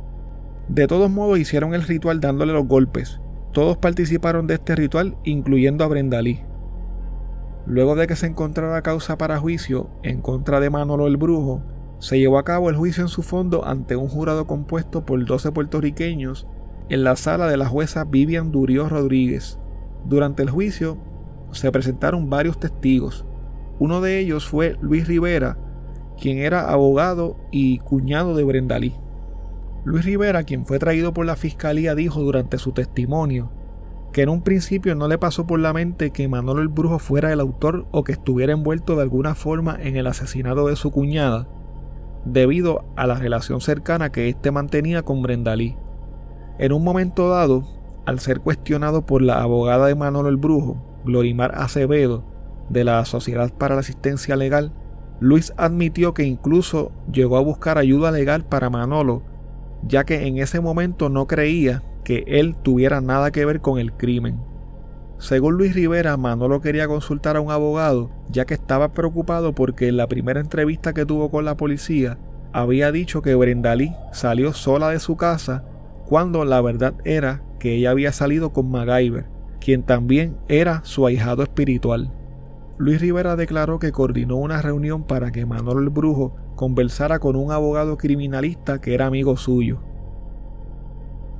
De 0.68 0.87
todos 0.87 1.10
modos 1.10 1.38
hicieron 1.38 1.75
el 1.75 1.82
ritual 1.82 2.20
dándole 2.20 2.54
los 2.54 2.66
golpes. 2.66 3.20
Todos 3.52 3.78
participaron 3.78 4.47
de 4.47 4.55
este 4.55 4.76
ritual, 4.76 5.17
incluyendo 5.25 5.85
a 5.85 5.88
Brendalí. 5.88 6.40
Luego 7.67 7.97
de 7.97 8.07
que 8.07 8.17
se 8.17 8.26
encontrara 8.26 8.83
causa 8.83 9.19
para 9.19 9.38
juicio 9.38 9.90
en 10.02 10.23
contra 10.23 10.61
de 10.61 10.71
Manolo 10.71 11.07
el 11.07 11.17
Brujo, 11.17 11.62
se 11.99 12.19
llevó 12.19 12.38
a 12.38 12.45
cabo 12.45 12.71
el 12.71 12.76
juicio 12.76 13.02
en 13.02 13.09
su 13.09 13.23
fondo 13.23 13.67
ante 13.67 13.97
un 13.97 14.09
jurado 14.09 14.47
compuesto 14.47 15.05
por 15.05 15.25
12 15.25 15.52
puertorriqueños 15.52 16.47
en 16.88 17.05
la 17.05 17.17
sala 17.17 17.47
de 17.49 17.57
la 17.57 17.67
jueza 17.67 18.05
Vivian 18.05 18.52
Durió 18.52 18.88
Rodríguez. 18.88 19.59
Durante 20.05 20.43
el 20.43 20.50
juicio 20.50 20.97
se 21.50 21.71
presentaron 21.73 22.31
varios 22.31 22.59
testigos. 22.61 23.26
Uno 23.78 24.00
de 24.00 24.19
ellos 24.19 24.49
fue 24.49 24.76
Luis 24.81 25.07
Rivera, 25.07 25.59
quien 26.21 26.38
era 26.38 26.71
abogado 26.71 27.37
y 27.50 27.78
cuñado 27.78 28.35
de 28.37 28.45
Brendalí. 28.45 28.95
Luis 29.85 30.04
Rivera, 30.04 30.44
quien 30.44 30.66
fue 30.66 30.78
traído 30.78 31.12
por 31.12 31.26
la 31.26 31.37
fiscalía, 31.37 31.94
dijo 31.94 32.20
durante 32.20 32.58
su 32.58 32.73
testimonio 32.73 33.50
que 34.12 34.23
en 34.23 34.30
un 34.30 34.42
principio 34.42 34.94
no 34.94 35.06
le 35.06 35.18
pasó 35.18 35.47
por 35.47 35.61
la 35.61 35.73
mente 35.73 36.11
que 36.11 36.28
Manolo 36.28 36.62
el 36.62 36.68
Brujo 36.68 36.99
fuera 36.99 37.32
el 37.32 37.40
autor 37.40 37.87
o 37.90 38.04
que 38.04 38.12
estuviera 38.12 38.52
envuelto 38.52 38.97
de 38.97 39.02
alguna 39.02 39.35
forma 39.35 39.76
en 39.80 39.97
el 39.97 40.06
asesinato 40.06 40.66
de 40.66 40.76
su 40.76 40.90
cuñada, 40.90 41.47
debido 42.25 42.85
a 42.97 43.06
la 43.06 43.14
relación 43.14 43.61
cercana 43.61 44.11
que 44.11 44.28
éste 44.28 44.50
mantenía 44.50 45.02
con 45.02 45.23
Brendalí. 45.23 45.76
En 46.58 46.73
un 46.73 46.82
momento 46.82 47.28
dado, 47.28 47.64
al 48.06 48.18
ser 48.18 48.40
cuestionado 48.40 49.04
por 49.04 49.23
la 49.23 49.42
abogada 49.42 49.87
de 49.87 49.94
Manolo 49.94 50.28
el 50.28 50.37
Brujo, 50.37 50.82
Glorimar 51.04 51.52
Acevedo, 51.54 52.25
de 52.68 52.85
la 52.85 53.04
Sociedad 53.04 53.52
para 53.52 53.75
la 53.75 53.80
Asistencia 53.80 54.37
Legal, 54.37 54.73
Luis 55.20 55.52
admitió 55.56 56.14
que 56.14 56.25
incluso 56.25 56.92
llegó 57.11 57.37
a 57.37 57.42
buscar 57.42 57.78
ayuda 57.78 58.11
legal 58.11 58.44
para 58.44 58.70
Manolo, 58.70 59.23
ya 59.82 60.04
que 60.04 60.26
en 60.26 60.38
ese 60.38 60.61
momento 60.61 61.08
no 61.08 61.26
creía 61.26 61.82
que 62.04 62.25
él 62.26 62.56
tuviera 62.56 63.00
nada 63.00 63.30
que 63.30 63.44
ver 63.44 63.61
con 63.61 63.78
el 63.78 63.92
crimen. 63.92 64.40
Según 65.18 65.56
Luis 65.56 65.75
Rivera, 65.75 66.16
Manolo 66.16 66.61
quería 66.61 66.87
consultar 66.87 67.37
a 67.37 67.40
un 67.40 67.50
abogado, 67.50 68.11
ya 68.30 68.44
que 68.44 68.54
estaba 68.54 68.92
preocupado 68.92 69.54
porque 69.54 69.88
en 69.88 69.97
la 69.97 70.06
primera 70.06 70.40
entrevista 70.40 70.94
que 70.94 71.04
tuvo 71.04 71.30
con 71.30 71.44
la 71.44 71.56
policía 71.56 72.18
había 72.52 72.92
dicho 72.92 73.20
que 73.20 73.35
Brendalí 73.35 73.92
salió 74.12 74.52
sola 74.52 74.90
de 74.90 75.00
su 75.00 75.16
casa 75.16 75.64
cuando 76.06 76.44
la 76.44 76.61
verdad 76.61 76.94
era 77.04 77.42
que 77.58 77.75
ella 77.75 77.90
había 77.90 78.12
salido 78.12 78.52
con 78.52 78.70
MacGyver, 78.70 79.26
quien 79.61 79.82
también 79.82 80.37
era 80.49 80.80
su 80.85 81.06
ahijado 81.06 81.42
espiritual. 81.42 82.12
Luis 82.78 83.00
Rivera 83.00 83.35
declaró 83.35 83.80
que 83.80 83.90
coordinó 83.90 84.37
una 84.37 84.62
reunión 84.62 85.02
para 85.02 85.32
que 85.32 85.44
Manolo 85.44 85.80
el 85.80 85.90
Brujo 85.90 86.37
conversara 86.54 87.18
con 87.18 87.35
un 87.35 87.50
abogado 87.50 87.99
criminalista 87.99 88.80
que 88.80 88.94
era 88.94 89.06
amigo 89.06 89.37
suyo. 89.37 89.80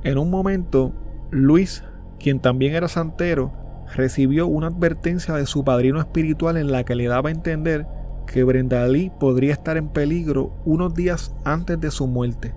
En 0.03 0.17
un 0.17 0.29
momento, 0.29 0.93
Luis, 1.31 1.83
quien 2.19 2.41
también 2.41 2.75
era 2.75 2.89
santero, 2.89 3.53
recibió 3.95 4.47
una 4.47 4.67
advertencia 4.67 5.33
de 5.35 5.45
su 5.45 5.63
padrino 5.63 5.99
espiritual 5.99 6.57
en 6.57 6.71
la 6.71 6.83
que 6.83 6.95
le 6.95 7.07
daba 7.07 7.29
a 7.29 7.31
entender 7.31 7.87
que 8.27 8.43
Brenda 8.43 8.85
Lee 8.87 9.11
podría 9.19 9.53
estar 9.53 9.77
en 9.77 9.87
peligro 9.87 10.51
unos 10.65 10.93
días 10.93 11.33
antes 11.45 11.79
de 11.79 11.89
su 11.89 12.05
muerte. 12.05 12.53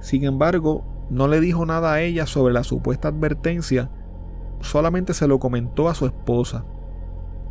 Sin 0.00 0.24
embargo, 0.24 0.84
no 1.10 1.28
le 1.28 1.40
dijo 1.40 1.66
nada 1.66 1.94
a 1.94 2.02
ella 2.02 2.26
sobre 2.26 2.52
la 2.52 2.62
supuesta 2.62 3.08
advertencia, 3.08 3.90
solamente 4.60 5.14
se 5.14 5.26
lo 5.26 5.38
comentó 5.38 5.88
a 5.88 5.94
su 5.94 6.06
esposa. 6.06 6.64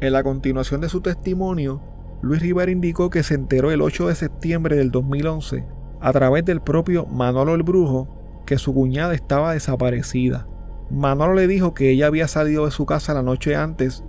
En 0.01 0.13
la 0.13 0.23
continuación 0.23 0.81
de 0.81 0.89
su 0.89 1.01
testimonio, 1.01 1.79
Luis 2.23 2.41
Rivera 2.41 2.71
indicó 2.71 3.11
que 3.11 3.21
se 3.21 3.35
enteró 3.35 3.69
el 3.69 3.83
8 3.83 4.07
de 4.07 4.15
septiembre 4.15 4.75
del 4.75 4.89
2011, 4.89 5.63
a 5.99 6.11
través 6.11 6.43
del 6.43 6.59
propio 6.59 7.05
Manolo 7.05 7.53
el 7.53 7.61
Brujo, 7.61 8.07
que 8.47 8.57
su 8.57 8.73
cuñada 8.73 9.13
estaba 9.13 9.53
desaparecida. 9.53 10.47
Manolo 10.89 11.35
le 11.35 11.45
dijo 11.45 11.75
que 11.75 11.91
ella 11.91 12.07
había 12.07 12.27
salido 12.27 12.65
de 12.65 12.71
su 12.71 12.87
casa 12.87 13.13
la 13.13 13.21
noche 13.21 13.55
antes 13.55 14.03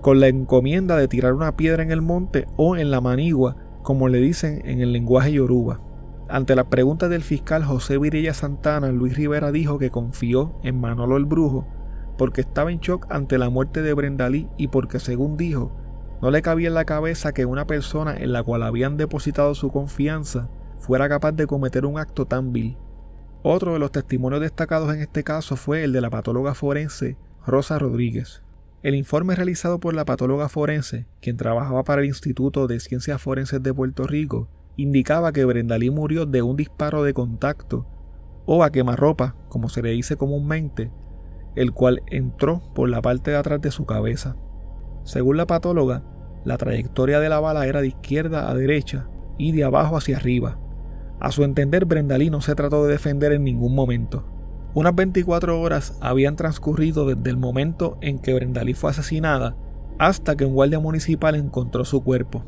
con 0.00 0.20
la 0.20 0.28
encomienda 0.28 0.96
de 0.96 1.08
tirar 1.08 1.32
una 1.32 1.56
piedra 1.56 1.82
en 1.82 1.90
el 1.90 2.02
monte 2.02 2.46
o 2.56 2.76
en 2.76 2.92
la 2.92 3.00
manigua, 3.00 3.56
como 3.82 4.06
le 4.08 4.18
dicen 4.18 4.62
en 4.64 4.80
el 4.80 4.92
lenguaje 4.92 5.32
yoruba. 5.32 5.80
Ante 6.28 6.54
las 6.54 6.66
preguntas 6.66 7.10
del 7.10 7.22
fiscal 7.22 7.64
José 7.64 7.98
Virilla 7.98 8.32
Santana, 8.32 8.92
Luis 8.92 9.16
Rivera 9.16 9.50
dijo 9.50 9.80
que 9.80 9.90
confió 9.90 10.60
en 10.62 10.80
Manolo 10.80 11.16
el 11.16 11.24
Brujo 11.24 11.66
porque 12.16 12.42
estaba 12.42 12.72
en 12.72 12.80
shock 12.80 13.06
ante 13.10 13.38
la 13.38 13.50
muerte 13.50 13.82
de 13.82 13.94
Brendalí 13.94 14.48
y 14.56 14.68
porque, 14.68 15.00
según 15.00 15.36
dijo, 15.36 15.72
no 16.20 16.30
le 16.30 16.42
cabía 16.42 16.68
en 16.68 16.74
la 16.74 16.84
cabeza 16.84 17.32
que 17.32 17.46
una 17.46 17.66
persona 17.66 18.16
en 18.16 18.32
la 18.32 18.42
cual 18.42 18.62
habían 18.62 18.96
depositado 18.96 19.54
su 19.54 19.70
confianza 19.70 20.48
fuera 20.78 21.08
capaz 21.08 21.32
de 21.32 21.46
cometer 21.46 21.84
un 21.84 21.98
acto 21.98 22.26
tan 22.26 22.52
vil. 22.52 22.76
Otro 23.42 23.72
de 23.72 23.80
los 23.80 23.90
testimonios 23.90 24.40
destacados 24.40 24.94
en 24.94 25.00
este 25.00 25.24
caso 25.24 25.56
fue 25.56 25.82
el 25.82 25.92
de 25.92 26.00
la 26.00 26.10
patóloga 26.10 26.54
forense 26.54 27.16
Rosa 27.44 27.78
Rodríguez. 27.78 28.42
El 28.84 28.94
informe 28.94 29.34
realizado 29.34 29.80
por 29.80 29.94
la 29.94 30.04
patóloga 30.04 30.48
forense, 30.48 31.06
quien 31.20 31.36
trabajaba 31.36 31.82
para 31.82 32.02
el 32.02 32.08
Instituto 32.08 32.66
de 32.66 32.80
Ciencias 32.80 33.20
Forenses 33.20 33.62
de 33.62 33.74
Puerto 33.74 34.04
Rico, 34.04 34.48
indicaba 34.76 35.32
que 35.32 35.44
Brendalí 35.44 35.90
murió 35.90 36.26
de 36.26 36.42
un 36.42 36.56
disparo 36.56 37.02
de 37.02 37.14
contacto 37.14 37.86
o 38.46 38.64
a 38.64 38.70
quemarropa, 38.70 39.36
como 39.48 39.68
se 39.68 39.82
le 39.82 39.90
dice 39.90 40.16
comúnmente, 40.16 40.90
el 41.54 41.72
cual 41.72 42.02
entró 42.06 42.62
por 42.74 42.88
la 42.88 43.02
parte 43.02 43.32
de 43.32 43.36
atrás 43.36 43.60
de 43.60 43.70
su 43.70 43.86
cabeza. 43.86 44.36
Según 45.04 45.36
la 45.36 45.46
patóloga, 45.46 46.02
la 46.44 46.56
trayectoria 46.56 47.20
de 47.20 47.28
la 47.28 47.40
bala 47.40 47.66
era 47.66 47.80
de 47.80 47.88
izquierda 47.88 48.50
a 48.50 48.54
derecha 48.54 49.08
y 49.38 49.52
de 49.52 49.64
abajo 49.64 49.96
hacia 49.96 50.16
arriba. 50.16 50.58
A 51.20 51.30
su 51.30 51.44
entender, 51.44 51.84
Brendalí 51.84 52.30
no 52.30 52.40
se 52.40 52.54
trató 52.54 52.84
de 52.84 52.92
defender 52.92 53.32
en 53.32 53.44
ningún 53.44 53.74
momento. 53.74 54.24
Unas 54.74 54.94
24 54.94 55.60
horas 55.60 55.98
habían 56.00 56.36
transcurrido 56.36 57.06
desde 57.06 57.30
el 57.30 57.36
momento 57.36 57.98
en 58.00 58.18
que 58.18 58.34
Brendalí 58.34 58.74
fue 58.74 58.90
asesinada 58.90 59.54
hasta 59.98 60.34
que 60.34 60.44
un 60.44 60.54
guardia 60.54 60.80
municipal 60.80 61.34
encontró 61.34 61.84
su 61.84 62.02
cuerpo. 62.02 62.42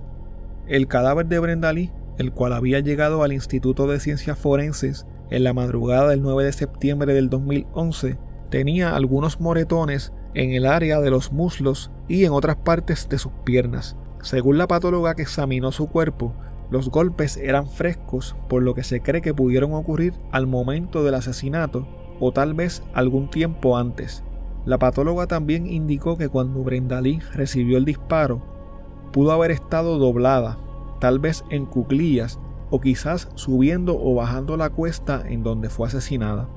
El 0.66 0.88
cadáver 0.88 1.26
de 1.26 1.38
Brendalí, 1.38 1.92
el 2.18 2.32
cual 2.32 2.52
había 2.52 2.80
llegado 2.80 3.23
al 3.23 3.32
Instituto 3.32 3.87
de 3.87 4.00
Ciencias 4.00 4.38
Forenses 4.38 5.06
en 5.30 5.44
la 5.44 5.52
madrugada 5.52 6.08
del 6.08 6.23
9 6.23 6.44
de 6.44 6.52
septiembre 6.52 7.12
del 7.14 7.28
2011, 7.28 8.18
tenía 8.50 8.94
algunos 8.94 9.40
moretones 9.40 10.12
en 10.34 10.52
el 10.52 10.66
área 10.66 11.00
de 11.00 11.10
los 11.10 11.32
muslos 11.32 11.90
y 12.08 12.24
en 12.24 12.32
otras 12.32 12.56
partes 12.56 13.08
de 13.08 13.18
sus 13.18 13.32
piernas. 13.44 13.96
Según 14.22 14.58
la 14.58 14.66
patóloga 14.66 15.14
que 15.14 15.22
examinó 15.22 15.70
su 15.72 15.88
cuerpo, 15.88 16.34
los 16.70 16.88
golpes 16.88 17.36
eran 17.36 17.68
frescos, 17.68 18.36
por 18.48 18.62
lo 18.62 18.74
que 18.74 18.82
se 18.82 19.00
cree 19.00 19.20
que 19.20 19.34
pudieron 19.34 19.74
ocurrir 19.74 20.14
al 20.32 20.46
momento 20.46 21.04
del 21.04 21.14
asesinato 21.14 21.86
o 22.20 22.32
tal 22.32 22.54
vez 22.54 22.82
algún 22.94 23.28
tiempo 23.28 23.76
antes. 23.76 24.24
La 24.64 24.78
patóloga 24.78 25.26
también 25.26 25.66
indicó 25.66 26.16
que 26.16 26.28
cuando 26.28 26.62
Brendalí 26.62 27.20
recibió 27.32 27.76
el 27.76 27.84
disparo, 27.84 28.42
pudo 29.12 29.32
haber 29.32 29.50
estado 29.50 29.98
doblada, 29.98 30.56
tal 31.00 31.18
vez 31.18 31.44
en 31.50 31.66
cuclillas 31.66 32.40
o 32.70 32.80
quizás 32.80 33.28
subiendo 33.34 33.96
o 34.00 34.14
bajando 34.14 34.56
la 34.56 34.70
cuesta 34.70 35.22
en 35.26 35.42
donde 35.42 35.68
fue 35.68 35.86
asesinada. 35.86 36.48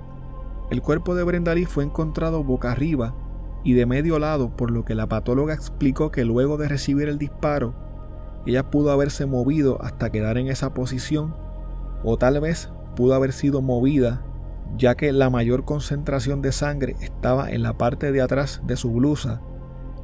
El 0.70 0.82
cuerpo 0.82 1.16
de 1.16 1.24
Brendalí 1.24 1.64
fue 1.64 1.86
encontrado 1.86 2.44
boca 2.44 2.72
arriba 2.72 3.16
y 3.64 3.74
de 3.74 3.86
medio 3.86 4.20
lado, 4.20 4.50
por 4.56 4.70
lo 4.70 4.84
que 4.84 4.96
la 4.96 5.08
patóloga 5.08 5.54
explicó 5.54 6.12
que 6.12 6.26
luego 6.26 6.58
de 6.58 6.68
recibir 6.68 7.08
el 7.08 7.18
disparo, 7.18 7.74
ella 8.46 8.70
pudo 8.70 8.92
haberse 8.92 9.26
movido 9.26 9.82
hasta 9.82 10.10
quedar 10.10 10.38
en 10.38 10.48
esa 10.48 10.74
posición, 10.74 11.34
o 12.04 12.18
tal 12.18 12.40
vez 12.42 12.70
pudo 12.96 13.14
haber 13.14 13.32
sido 13.32 13.62
movida, 13.62 14.26
ya 14.78 14.96
que 14.96 15.12
la 15.14 15.30
mayor 15.30 15.64
concentración 15.64 16.42
de 16.42 16.52
sangre 16.52 16.96
estaba 17.02 17.50
en 17.50 17.64
la 17.64 17.78
parte 17.78 18.12
de 18.12 18.22
atrás 18.22 18.62
de 18.66 18.76
su 18.76 18.92
blusa 18.92 19.42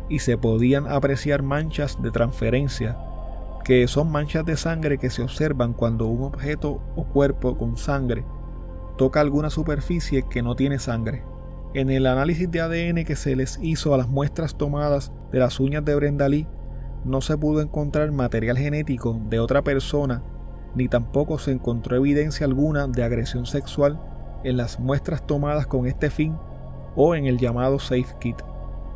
y 0.09 0.19
se 0.19 0.37
podían 0.37 0.87
apreciar 0.87 1.43
manchas 1.43 2.01
de 2.01 2.11
transferencia, 2.11 2.97
que 3.65 3.87
son 3.87 4.11
manchas 4.11 4.45
de 4.45 4.55
sangre 4.55 4.97
que 4.97 5.09
se 5.09 5.23
observan 5.23 5.73
cuando 5.73 6.07
un 6.07 6.23
objeto 6.23 6.81
o 6.95 7.05
cuerpo 7.05 7.57
con 7.57 7.75
sangre 7.77 8.25
toca 8.97 9.21
alguna 9.21 9.49
superficie 9.49 10.23
que 10.29 10.41
no 10.41 10.55
tiene 10.55 10.79
sangre. 10.79 11.23
En 11.73 11.89
el 11.89 12.05
análisis 12.05 12.49
de 12.51 12.61
ADN 12.61 13.03
que 13.03 13.15
se 13.15 13.35
les 13.35 13.59
hizo 13.61 13.93
a 13.93 13.97
las 13.97 14.07
muestras 14.07 14.55
tomadas 14.55 15.11
de 15.31 15.39
las 15.39 15.59
uñas 15.59 15.83
de 15.83 15.95
Brenda 15.95 16.29
Lee, 16.29 16.47
no 17.03 17.21
se 17.21 17.37
pudo 17.37 17.61
encontrar 17.61 18.11
material 18.11 18.57
genético 18.57 19.19
de 19.29 19.39
otra 19.39 19.63
persona, 19.63 20.23
ni 20.75 20.87
tampoco 20.87 21.37
se 21.39 21.51
encontró 21.51 21.95
evidencia 21.95 22.45
alguna 22.45 22.87
de 22.87 23.03
agresión 23.03 23.45
sexual 23.45 23.99
en 24.43 24.57
las 24.57 24.79
muestras 24.79 25.25
tomadas 25.25 25.67
con 25.67 25.87
este 25.87 26.09
fin 26.09 26.35
o 26.95 27.15
en 27.15 27.25
el 27.25 27.37
llamado 27.37 27.79
Safe 27.79 28.15
Kit. 28.19 28.37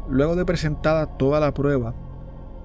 Luego 0.07 0.35
de 0.35 0.45
presentada 0.45 1.17
toda 1.17 1.39
la 1.39 1.53
prueba, 1.53 1.93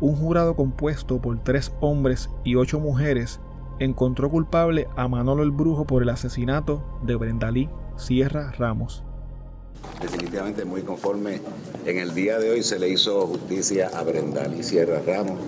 un 0.00 0.16
jurado 0.16 0.56
compuesto 0.56 1.20
por 1.20 1.38
tres 1.42 1.72
hombres 1.80 2.28
y 2.44 2.56
ocho 2.56 2.80
mujeres 2.80 3.40
encontró 3.84 4.30
culpable 4.30 4.88
a 4.96 5.08
Manolo 5.08 5.42
el 5.42 5.50
Brujo 5.50 5.86
por 5.86 6.02
el 6.02 6.08
asesinato 6.08 6.82
de 7.02 7.16
Brendalí 7.16 7.68
Sierra 7.96 8.52
Ramos. 8.52 9.02
Definitivamente 10.00 10.64
muy 10.64 10.82
conforme. 10.82 11.40
En 11.84 11.98
el 11.98 12.14
día 12.14 12.38
de 12.38 12.50
hoy 12.50 12.62
se 12.62 12.78
le 12.78 12.88
hizo 12.88 13.26
justicia 13.26 13.90
a 13.94 14.04
Brendalí 14.04 14.62
Sierra 14.62 15.00
Ramos, 15.04 15.40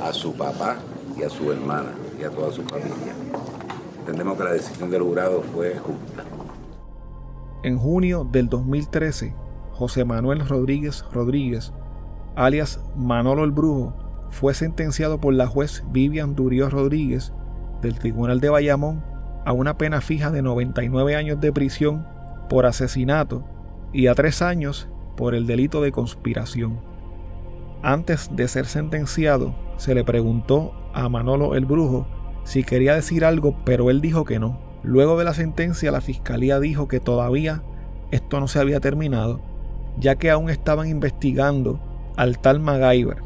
a 0.00 0.12
su 0.12 0.34
papá 0.34 0.76
y 1.18 1.24
a 1.24 1.28
su 1.28 1.50
hermana 1.50 1.90
y 2.20 2.24
a 2.24 2.30
toda 2.30 2.52
su 2.52 2.62
familia. 2.62 3.14
Entendemos 3.98 4.38
que 4.38 4.44
la 4.44 4.52
decisión 4.52 4.90
del 4.90 5.02
jurado 5.02 5.42
fue 5.52 5.76
justa. 5.76 6.24
En 7.64 7.76
junio 7.76 8.26
del 8.30 8.48
2013, 8.48 9.34
José 9.72 10.04
Manuel 10.04 10.46
Rodríguez 10.46 11.04
Rodríguez, 11.12 11.72
alias 12.36 12.80
Manolo 12.96 13.42
el 13.42 13.50
Brujo, 13.50 13.94
fue 14.30 14.54
sentenciado 14.54 15.20
por 15.20 15.34
la 15.34 15.48
juez 15.48 15.82
Vivian 15.90 16.36
Durío 16.36 16.70
Rodríguez 16.70 17.32
del 17.80 17.98
Tribunal 17.98 18.40
de 18.40 18.50
Bayamón 18.50 19.02
a 19.44 19.52
una 19.52 19.78
pena 19.78 20.00
fija 20.00 20.30
de 20.30 20.42
99 20.42 21.16
años 21.16 21.40
de 21.40 21.52
prisión 21.52 22.06
por 22.48 22.66
asesinato 22.66 23.44
y 23.92 24.06
a 24.06 24.14
tres 24.14 24.42
años 24.42 24.88
por 25.16 25.34
el 25.34 25.46
delito 25.46 25.82
de 25.82 25.92
conspiración. 25.92 26.80
Antes 27.82 28.30
de 28.34 28.46
ser 28.48 28.66
sentenciado, 28.66 29.54
se 29.76 29.94
le 29.94 30.04
preguntó 30.04 30.74
a 30.92 31.08
Manolo 31.08 31.54
el 31.54 31.64
Brujo 31.64 32.06
si 32.44 32.64
quería 32.64 32.94
decir 32.94 33.24
algo, 33.24 33.56
pero 33.64 33.90
él 33.90 34.00
dijo 34.00 34.24
que 34.24 34.38
no. 34.38 34.58
Luego 34.82 35.18
de 35.18 35.24
la 35.24 35.34
sentencia, 35.34 35.90
la 35.90 36.00
fiscalía 36.00 36.58
dijo 36.58 36.88
que 36.88 37.00
todavía 37.00 37.62
esto 38.10 38.40
no 38.40 38.48
se 38.48 38.58
había 38.58 38.80
terminado, 38.80 39.40
ya 39.98 40.16
que 40.16 40.30
aún 40.30 40.50
estaban 40.50 40.88
investigando 40.88 41.80
al 42.16 42.38
tal 42.38 42.60
MacGyver. 42.60 43.18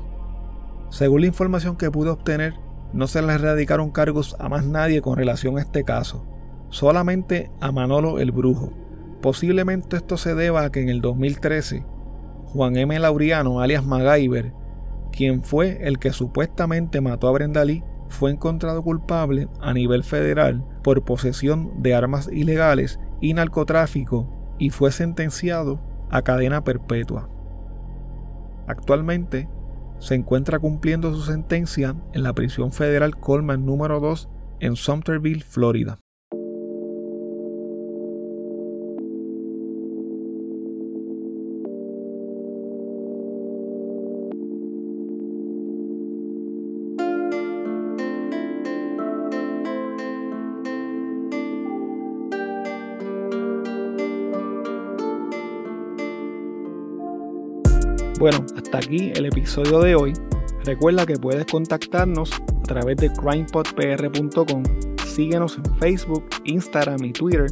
Según 0.90 1.22
la 1.22 1.26
información 1.28 1.76
que 1.76 1.90
pude 1.90 2.10
obtener, 2.10 2.54
no 2.94 3.08
se 3.08 3.20
le 3.20 3.32
erradicaron 3.32 3.90
cargos 3.90 4.36
a 4.38 4.48
más 4.48 4.64
nadie 4.64 5.02
con 5.02 5.16
relación 5.16 5.58
a 5.58 5.60
este 5.60 5.82
caso, 5.82 6.24
solamente 6.70 7.50
a 7.60 7.72
Manolo 7.72 8.20
el 8.20 8.30
Brujo. 8.30 8.72
Posiblemente 9.20 9.96
esto 9.96 10.16
se 10.16 10.34
deba 10.36 10.62
a 10.62 10.70
que 10.70 10.80
en 10.80 10.88
el 10.88 11.00
2013, 11.00 11.84
Juan 12.46 12.76
M. 12.76 12.96
Lauriano, 13.00 13.60
alias 13.60 13.84
MacGyver, 13.84 14.52
quien 15.10 15.42
fue 15.42 15.78
el 15.82 15.98
que 15.98 16.12
supuestamente 16.12 17.00
mató 17.00 17.26
a 17.26 17.32
Brenda 17.32 17.64
Lee, 17.64 17.82
fue 18.08 18.30
encontrado 18.30 18.82
culpable 18.84 19.48
a 19.60 19.74
nivel 19.74 20.04
federal 20.04 20.64
por 20.84 21.04
posesión 21.04 21.82
de 21.82 21.96
armas 21.96 22.28
ilegales 22.32 23.00
y 23.20 23.34
narcotráfico 23.34 24.28
y 24.58 24.70
fue 24.70 24.92
sentenciado 24.92 25.80
a 26.10 26.22
cadena 26.22 26.62
perpetua. 26.62 27.28
Actualmente, 28.68 29.48
se 29.98 30.14
encuentra 30.14 30.58
cumpliendo 30.58 31.14
su 31.14 31.22
sentencia 31.22 31.94
en 32.12 32.22
la 32.22 32.32
prisión 32.32 32.72
federal 32.72 33.16
Coleman 33.16 33.64
número 33.64 34.00
2 34.00 34.28
en 34.60 34.76
Sumterville, 34.76 35.42
Florida. 35.42 35.98
Hasta 58.64 58.78
aquí 58.78 59.12
el 59.14 59.26
episodio 59.26 59.80
de 59.80 59.94
hoy. 59.94 60.14
Recuerda 60.64 61.04
que 61.04 61.16
puedes 61.16 61.44
contactarnos 61.44 62.32
a 62.32 62.62
través 62.62 62.96
de 62.96 63.12
crimepodpr.com. 63.12 64.62
Síguenos 65.06 65.58
en 65.58 65.76
Facebook, 65.76 66.24
Instagram 66.44 67.04
y 67.04 67.12
Twitter 67.12 67.46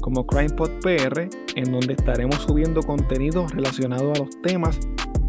como 0.00 0.26
CrimePodPR, 0.26 1.28
en 1.54 1.72
donde 1.72 1.94
estaremos 1.94 2.36
subiendo 2.36 2.82
contenido 2.82 3.46
relacionado 3.48 4.12
a 4.12 4.18
los 4.18 4.30
temas 4.42 4.78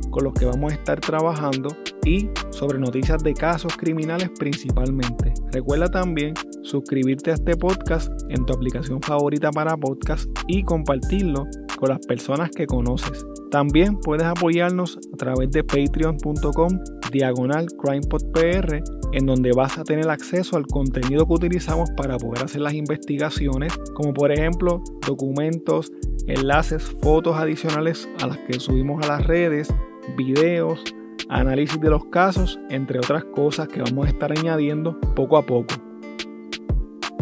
con 0.09 0.23
los 0.23 0.33
que 0.33 0.45
vamos 0.45 0.71
a 0.71 0.75
estar 0.75 0.99
trabajando 1.01 1.69
y 2.05 2.29
sobre 2.51 2.79
noticias 2.79 3.21
de 3.23 3.33
casos 3.33 3.75
criminales 3.75 4.29
principalmente. 4.37 5.33
Recuerda 5.51 5.89
también 5.89 6.33
suscribirte 6.61 7.31
a 7.31 7.33
este 7.33 7.55
podcast 7.57 8.11
en 8.29 8.45
tu 8.45 8.53
aplicación 8.53 9.01
favorita 9.01 9.51
para 9.51 9.75
podcast 9.75 10.29
y 10.47 10.63
compartirlo 10.63 11.45
con 11.77 11.89
las 11.89 12.05
personas 12.05 12.51
que 12.51 12.65
conoces. 12.65 13.25
También 13.51 13.99
puedes 13.99 14.25
apoyarnos 14.25 14.97
a 15.13 15.17
través 15.17 15.51
de 15.51 15.63
patreon.com 15.63 16.79
diagonal 17.11 17.67
crimepodpr 17.81 18.83
en 19.13 19.25
donde 19.25 19.51
vas 19.55 19.77
a 19.77 19.83
tener 19.83 20.09
acceso 20.09 20.57
al 20.57 20.65
contenido 20.67 21.25
que 21.25 21.33
utilizamos 21.33 21.89
para 21.95 22.17
poder 22.17 22.43
hacer 22.43 22.61
las 22.61 22.73
investigaciones, 22.73 23.73
como 23.93 24.13
por 24.13 24.31
ejemplo 24.31 24.83
documentos, 25.07 25.91
enlaces, 26.27 26.83
fotos 27.01 27.37
adicionales 27.37 28.09
a 28.21 28.27
las 28.27 28.37
que 28.39 28.59
subimos 28.59 29.05
a 29.05 29.07
las 29.07 29.27
redes, 29.27 29.73
videos, 30.17 30.83
análisis 31.29 31.79
de 31.79 31.89
los 31.89 32.05
casos, 32.05 32.59
entre 32.69 32.99
otras 32.99 33.23
cosas 33.25 33.67
que 33.67 33.81
vamos 33.81 34.07
a 34.07 34.09
estar 34.09 34.31
añadiendo 34.31 34.99
poco 35.15 35.37
a 35.37 35.45
poco. 35.45 35.75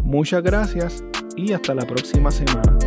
Muchas 0.04 0.44
gracias 0.44 1.04
y 1.36 1.54
hasta 1.54 1.74
la 1.74 1.86
próxima 1.86 2.30
semana. 2.32 2.83